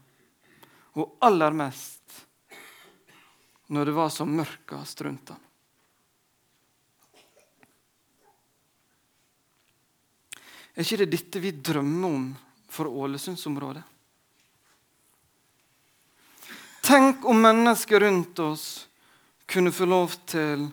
Og 0.94 1.18
aller 1.26 1.58
mest 1.58 2.22
når 3.74 3.90
det 3.90 3.96
var 3.98 4.14
som 4.14 4.30
mørkest 4.38 5.02
rundt 5.02 5.34
ham. 5.34 5.42
Er 10.78 10.86
ikke 10.86 11.02
det 11.02 11.10
dette 11.10 11.42
vi 11.42 11.56
drømmer 11.58 12.18
om 12.20 12.32
for 12.70 12.86
Ålesundsområdet? 12.86 13.82
Tenk 16.86 17.26
om 17.26 17.42
mennesker 17.42 18.06
rundt 18.06 18.38
oss 18.46 18.68
kunne 19.50 19.74
få 19.74 19.90
lov 19.90 20.14
til 20.30 20.68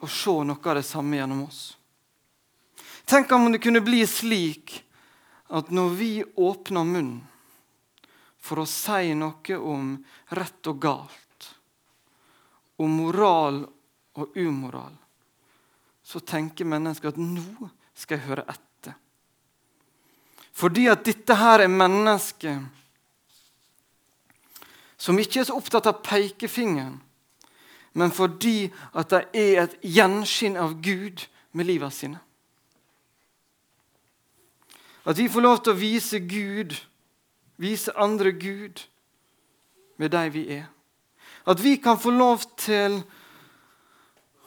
å 0.00 0.08
se 0.10 0.34
noe 0.44 0.60
av 0.62 0.78
det 0.78 0.86
samme 0.86 1.16
gjennom 1.16 1.44
oss. 1.46 1.76
Tenk 3.06 3.32
om 3.32 3.52
det 3.52 3.62
kunne 3.62 3.80
bli 3.80 4.02
slik 4.06 4.82
at 5.54 5.70
når 5.70 5.90
vi 5.94 6.10
åpner 6.34 6.84
munnen 6.84 7.22
for 8.42 8.62
å 8.62 8.68
si 8.70 9.14
noe 9.14 9.58
om 9.58 9.94
rett 10.38 10.70
og 10.70 10.78
galt, 10.82 11.48
om 12.76 12.92
moral 13.00 13.64
og 14.18 14.36
umoral, 14.36 14.92
så 16.02 16.20
tenker 16.20 16.68
mennesker 16.68 17.10
at 17.10 17.18
nå 17.18 17.70
skal 17.96 18.18
jeg 18.18 18.26
høre 18.28 18.44
etter. 18.46 18.94
Fordi 20.56 20.86
at 20.88 21.02
dette 21.04 21.34
her 21.36 21.64
er 21.64 21.72
mennesker 21.72 22.60
som 24.96 25.18
ikke 25.20 25.42
er 25.42 25.48
så 25.48 25.58
opptatt 25.58 25.88
av 25.90 26.00
pekefingeren, 26.06 27.00
men 27.96 28.12
fordi 28.12 28.68
at 28.92 29.10
de 29.10 29.22
er 29.32 29.62
et 29.64 29.76
gjenskinn 29.80 30.58
av 30.60 30.76
Gud 30.84 31.24
med 31.56 31.68
livet 31.68 31.94
sine. 31.96 32.20
At 35.06 35.16
vi 35.16 35.28
får 35.30 35.44
lov 35.44 35.60
til 35.62 35.72
å 35.72 35.80
vise 35.80 36.20
Gud, 36.20 36.74
vise 37.56 37.94
andre 37.96 38.34
Gud 38.36 38.82
med 39.96 40.12
de 40.12 40.24
vi 40.34 40.44
er. 40.58 40.66
At 41.46 41.62
vi 41.62 41.76
kan 41.80 41.96
få 41.96 42.12
lov 42.12 42.44
til 42.58 42.98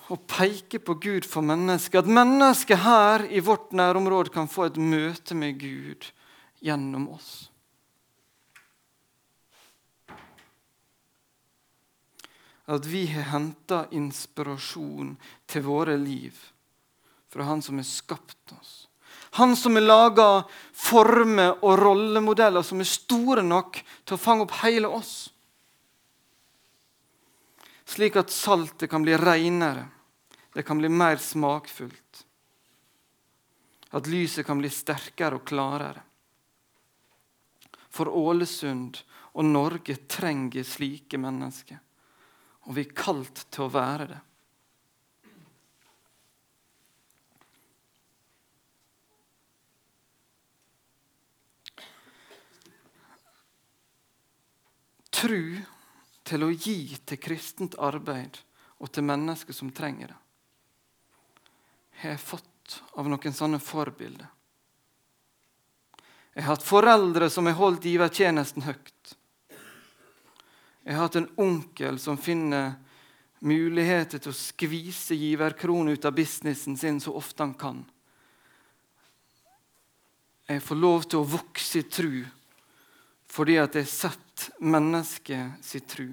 å 0.10 0.18
peke 0.30 0.82
på 0.84 0.98
Gud 1.02 1.26
for 1.26 1.46
mennesket. 1.46 2.04
At 2.04 2.12
mennesket 2.12 2.84
her 2.84 3.26
i 3.30 3.42
vårt 3.46 3.72
nærområde 3.74 4.34
kan 4.34 4.50
få 4.52 4.68
et 4.68 4.78
møte 4.78 5.38
med 5.38 5.58
Gud 5.62 6.12
gjennom 6.66 7.08
oss. 7.16 7.48
At 12.70 12.86
vi 12.86 13.06
har 13.08 13.32
henta 13.32 13.86
inspirasjon 13.92 15.16
til 15.50 15.66
våre 15.66 15.98
liv 15.98 16.38
fra 17.30 17.44
Han 17.44 17.62
som 17.62 17.78
har 17.78 17.88
skapt 17.88 18.54
oss. 18.60 18.88
Han 19.38 19.56
som 19.56 19.76
har 19.76 19.86
laga 19.86 20.44
former 20.74 21.64
og 21.66 21.80
rollemodeller 21.82 22.66
som 22.66 22.82
er 22.82 22.90
store 22.90 23.44
nok 23.46 23.82
til 24.04 24.18
å 24.18 24.22
fange 24.22 24.46
opp 24.46 24.56
hele 24.64 24.90
oss. 24.90 25.30
Slik 27.90 28.18
at 28.22 28.34
saltet 28.34 28.90
kan 28.90 29.06
bli 29.06 29.18
reinere, 29.18 29.88
det 30.54 30.66
kan 30.66 30.78
bli 30.78 30.90
mer 30.90 31.18
smakfullt. 31.18 32.24
At 33.98 34.10
lyset 34.10 34.46
kan 34.46 34.62
bli 34.62 34.70
sterkere 34.70 35.42
og 35.42 35.46
klarere. 35.50 36.06
For 37.90 38.10
Ålesund 38.14 39.02
og 39.34 39.46
Norge 39.46 39.96
trenger 40.10 40.66
slike 40.66 41.18
mennesker. 41.18 41.80
Og 42.68 42.76
vi 42.76 42.84
er 42.84 42.98
kalt 42.98 43.46
til 43.50 43.66
å 43.66 43.72
være 43.74 44.10
det. 44.10 44.20
Tru 55.20 55.60
til 56.24 56.46
å 56.46 56.52
gi 56.54 56.96
til 57.10 57.20
kristent 57.20 57.76
arbeid 57.82 58.38
og 58.80 58.92
til 58.94 59.04
mennesker 59.04 59.56
som 59.56 59.72
trenger 59.76 60.14
det, 60.14 60.20
har 62.00 62.14
jeg 62.14 62.22
fått 62.24 62.78
av 62.96 63.10
noen 63.12 63.36
sånne 63.36 63.60
forbilder. 63.60 64.30
Jeg 66.38 66.46
har 66.46 66.54
hatt 66.54 66.64
foreldre 66.64 67.28
som 67.34 67.50
har 67.50 67.58
holdt 67.58 67.88
givertjenesten 67.90 68.64
høyt. 68.64 68.99
Jeg 70.90 70.96
har 70.98 71.06
hatt 71.06 71.20
en 71.20 71.30
onkel 71.38 72.00
som 72.02 72.18
finner 72.18 72.72
muligheter 73.46 74.18
til 74.18 74.32
å 74.32 74.38
skvise 74.38 75.14
giverkroner 75.14 75.94
ut 75.94 76.06
av 76.10 76.16
businessen 76.18 76.74
sin 76.82 76.98
så 76.98 77.14
ofte 77.14 77.46
han 77.46 77.52
kan. 77.54 77.84
Jeg 80.50 80.64
får 80.66 80.80
lov 80.82 81.06
til 81.06 81.20
å 81.22 81.28
vokse 81.30 81.84
i 81.84 81.86
tru 81.86 82.24
fordi 83.30 83.60
at 83.62 83.78
jeg 83.78 83.86
har 83.86 83.92
sett 83.94 84.48
mennesket 84.66 85.62
sin 85.62 85.86
tru. 85.86 86.08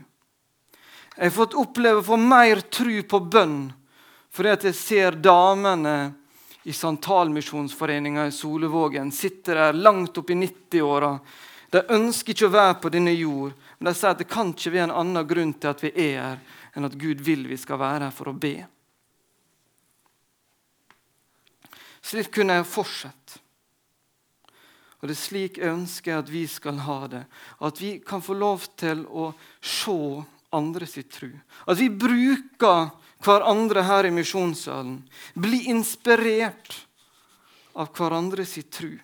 Jeg 1.16 1.24
har 1.24 1.32
fått 1.32 1.56
oppleve 1.56 2.02
å 2.02 2.08
få 2.10 2.18
mer 2.20 2.60
tru 2.68 2.98
på 3.08 3.22
bønn 3.32 3.70
fordi 4.28 4.52
at 4.52 4.66
jeg 4.68 4.76
ser 4.76 5.16
damene 5.16 5.96
i 6.68 6.74
Santalmisjonsforeninga 6.76 8.26
i 8.28 8.34
Solevågen 8.44 9.08
sitter 9.08 9.56
der 9.56 9.80
langt 9.88 10.20
opp 10.20 10.34
i 10.34 10.36
90-åra. 10.36 11.14
De 11.72 11.80
ønsker 11.96 12.36
ikke 12.36 12.50
å 12.50 12.58
være 12.58 12.76
på 12.82 12.92
denne 12.92 13.16
jord, 13.16 13.56
men 13.78 13.90
de 13.90 13.96
sier 13.98 14.14
at 14.14 14.20
det 14.22 14.28
kan 14.30 14.54
ikke 14.54 14.72
være 14.72 14.88
en 14.88 14.98
annen 15.02 15.28
grunn 15.28 15.52
til 15.56 15.72
at 15.72 15.82
vi 15.84 15.92
er 15.92 16.14
her, 16.20 16.38
enn 16.76 16.88
at 16.88 16.96
Gud 16.96 17.20
vil 17.24 17.44
vi 17.48 17.58
skal 17.60 17.80
være 17.80 18.08
her 18.08 18.14
for 18.14 18.32
å 18.32 18.36
be. 18.36 18.56
Slik 22.06 22.30
kunne 22.36 22.56
jeg 22.60 22.70
fortsette. 22.70 23.42
Og 25.00 25.10
det 25.10 25.16
er 25.16 25.20
slik 25.20 25.58
jeg 25.60 25.74
ønsker 25.74 26.20
at 26.20 26.30
vi 26.32 26.46
skal 26.48 26.78
ha 26.86 27.00
det. 27.10 27.24
At 27.60 27.80
vi 27.82 27.96
kan 28.00 28.22
få 28.24 28.36
lov 28.38 28.64
til 28.80 29.04
å 29.06 29.28
se 29.60 29.98
andre 30.56 30.88
sitt 30.88 31.10
tru. 31.12 31.28
At 31.68 31.76
vi 31.76 31.90
bruker 31.92 32.88
hverandre 33.24 33.84
her 33.84 34.08
i 34.08 34.14
misjonssalen. 34.14 35.02
Bli 35.34 35.66
inspirert 35.72 36.86
av 37.76 37.92
hverandre 37.96 38.46
sitt 38.48 38.70
tru. 38.72 38.94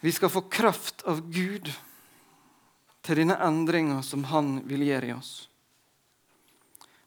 Vi 0.00 0.12
skal 0.12 0.30
få 0.30 0.40
kraft 0.40 1.02
av 1.02 1.20
Gud 1.30 1.68
til 3.04 3.20
denne 3.20 3.36
endringa 3.44 4.00
som 4.04 4.24
Han 4.32 4.60
vil 4.68 4.86
gjøre 4.88 5.10
i 5.10 5.14
oss. 5.16 5.32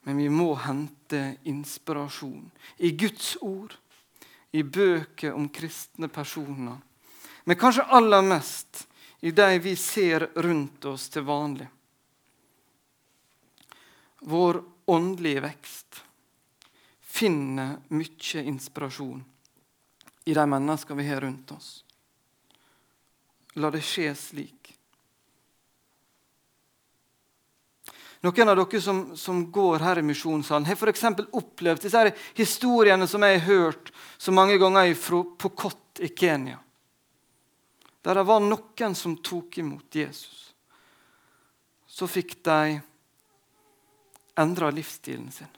Men 0.04 0.20
vi 0.20 0.28
må 0.30 0.52
hente 0.60 1.38
inspirasjon 1.48 2.50
i 2.78 2.92
Guds 2.92 3.38
ord, 3.42 3.78
i 4.52 4.62
bøker 4.62 5.34
om 5.34 5.48
kristne 5.50 6.10
personer. 6.14 6.78
Men 7.44 7.58
kanskje 7.58 7.88
aller 7.90 8.22
mest 8.22 8.84
i 9.26 9.32
de 9.32 9.60
vi 9.64 9.74
ser 9.80 10.28
rundt 10.36 10.86
oss 10.86 11.08
til 11.10 11.26
vanlig. 11.26 11.66
Vår 14.28 14.60
åndelige 14.86 15.42
vekst 15.44 16.04
finner 17.02 17.80
mye 17.90 18.44
inspirasjon 18.44 19.24
i 20.26 20.36
de 20.36 20.46
menneskene 20.48 21.00
vi 21.02 21.08
har 21.10 21.24
rundt 21.24 21.52
oss. 21.56 21.83
La 23.62 23.70
det 23.74 23.84
skje 23.86 24.14
slik. 24.18 24.74
Noen 28.24 28.50
av 28.50 28.56
dere 28.56 28.80
som, 28.82 29.02
som 29.20 29.42
går 29.52 29.84
her 29.84 30.00
i 30.00 30.06
misjonssalen, 30.08 30.66
har 30.66 30.80
f.eks. 30.80 31.04
opplevd 31.36 31.84
disse 31.84 32.04
historiene 32.38 33.08
som 33.08 33.26
jeg 33.28 33.42
har 33.42 33.50
hørt 33.50 33.92
så 34.18 34.32
mange 34.32 34.56
ganger 34.62 34.94
fra 34.96 35.20
Pokot 35.44 36.00
i 36.00 36.08
Kenya. 36.08 36.62
Der 38.04 38.16
det 38.16 38.24
var 38.28 38.40
noen 38.44 38.96
som 38.96 39.18
tok 39.20 39.58
imot 39.60 39.96
Jesus. 39.96 40.54
Så 41.88 42.08
fikk 42.08 42.38
de 42.48 42.80
endra 44.40 44.72
livsstilen 44.72 45.28
sin. 45.32 45.52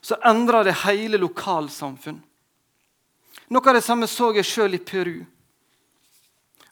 Så 0.00 0.18
endra 0.26 0.64
det 0.66 0.74
hele 0.82 1.22
lokalsamfunn. 1.22 2.18
Noe 3.54 3.68
av 3.70 3.78
det 3.78 3.84
samme 3.86 4.10
så 4.10 4.32
jeg 4.34 4.46
sjøl 4.46 4.74
i 4.74 4.82
Peru. 4.82 5.20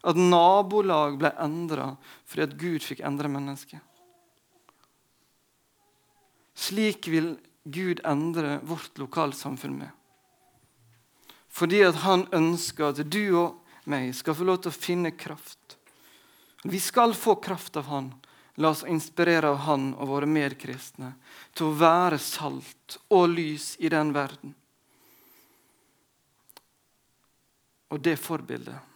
At 0.01 0.17
nabolag 0.17 1.19
ble 1.21 1.33
endra 1.43 1.93
fordi 2.25 2.47
at 2.47 2.57
Gud 2.61 2.85
fikk 2.85 3.03
endre 3.05 3.29
mennesket. 3.29 3.81
Slik 6.57 7.09
vil 7.09 7.35
Gud 7.65 8.01
endre 8.05 8.59
vårt 8.65 8.99
lokalsamfunn 9.01 9.79
med. 9.81 9.91
Fordi 11.49 11.83
at 11.85 12.01
han 12.05 12.27
ønsker 12.33 12.93
at 12.93 13.03
du 13.11 13.23
og 13.41 13.61
meg 13.91 14.13
skal 14.17 14.37
få 14.37 14.47
lov 14.47 14.61
til 14.63 14.73
å 14.73 14.81
finne 14.81 15.13
kraft. 15.17 15.77
Vi 16.63 16.81
skal 16.81 17.15
få 17.17 17.37
kraft 17.41 17.77
av 17.81 17.89
han. 17.91 18.13
La 18.61 18.75
oss 18.75 18.85
inspirere 18.85 19.53
av 19.55 19.63
han 19.65 19.93
og 19.95 20.11
våre 20.11 20.29
medkristne 20.29 21.15
til 21.57 21.71
å 21.71 21.77
være 21.81 22.19
salt 22.21 22.99
og 23.09 23.31
lys 23.33 23.73
i 23.81 23.89
den 23.93 24.13
verden. 24.13 24.53
Og 27.91 28.05
det 28.05 28.19
forbildet 28.21 28.90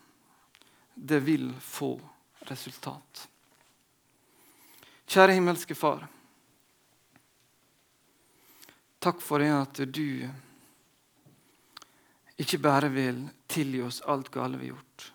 det 0.95 1.21
vil 1.21 1.53
få 1.61 2.01
resultat. 2.39 3.29
Kjære 5.07 5.37
himmelske 5.37 5.75
Far. 5.75 6.07
Takk 8.99 9.21
for 9.21 9.43
det 9.43 9.51
at 9.53 9.81
du 9.93 10.25
ikke 12.41 12.59
bare 12.59 12.89
vil 12.89 13.21
tilgi 13.47 13.83
oss 13.85 14.01
alt 14.09 14.31
gale 14.33 14.57
vi 14.59 14.71
har 14.71 14.77
gjort, 14.77 15.11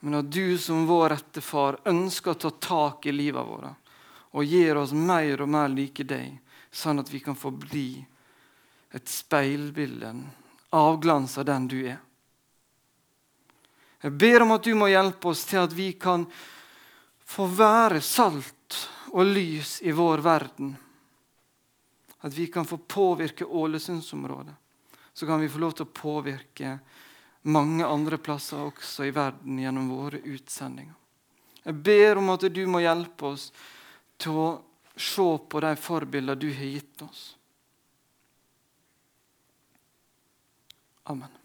men 0.00 0.20
at 0.20 0.30
du 0.30 0.58
som 0.58 0.86
vår 0.86 1.08
rette 1.16 1.42
far 1.42 1.80
ønsker 1.84 2.30
å 2.30 2.40
ta 2.46 2.52
tak 2.68 3.08
i 3.10 3.12
livet 3.12 3.48
vårt 3.48 3.90
og 4.34 4.44
gir 4.46 4.78
oss 4.78 4.92
mer 4.92 5.42
og 5.44 5.50
mer 5.50 5.68
like 5.70 6.06
deg, 6.06 6.38
sånn 6.70 6.98
at 7.02 7.10
vi 7.10 7.20
kan 7.22 7.36
få 7.38 7.52
bli 7.54 7.88
et 8.94 9.10
speilbilde, 9.10 10.10
avglans 10.74 11.36
av 11.38 11.46
den 11.46 11.68
du 11.70 11.76
er. 11.86 12.00
Jeg 14.04 14.12
ber 14.20 14.42
om 14.44 14.50
at 14.52 14.66
du 14.66 14.74
må 14.76 14.90
hjelpe 14.92 15.30
oss 15.30 15.46
til 15.48 15.62
at 15.64 15.72
vi 15.72 15.94
kan 15.96 16.26
få 17.24 17.46
være 17.48 18.02
salt 18.04 18.76
og 19.16 19.30
lys 19.30 19.78
i 19.80 19.94
vår 19.96 20.20
verden. 20.20 20.74
At 22.20 22.34
vi 22.36 22.50
kan 22.52 22.68
få 22.68 22.76
påvirke 22.76 23.46
Ålesundsområdet. 23.48 24.52
Så 25.14 25.26
kan 25.26 25.40
vi 25.40 25.48
få 25.48 25.62
lov 25.62 25.72
til 25.72 25.86
å 25.86 25.94
påvirke 25.96 26.74
mange 27.48 27.86
andre 27.86 28.18
plasser 28.20 28.60
også 28.60 29.06
i 29.08 29.14
verden 29.14 29.62
gjennom 29.62 29.88
våre 29.94 30.20
utsendinger. 30.20 30.96
Jeg 31.64 31.80
ber 31.86 32.20
om 32.20 32.28
at 32.34 32.44
du 32.52 32.60
må 32.68 32.82
hjelpe 32.84 33.30
oss 33.30 33.46
til 34.20 34.36
å 34.36 34.48
se 35.00 35.26
på 35.48 35.62
de 35.64 35.72
forbildene 35.80 36.36
du 36.36 36.50
har 36.52 36.68
gitt 36.74 37.06
oss. 37.06 37.22
Amen. 41.08 41.43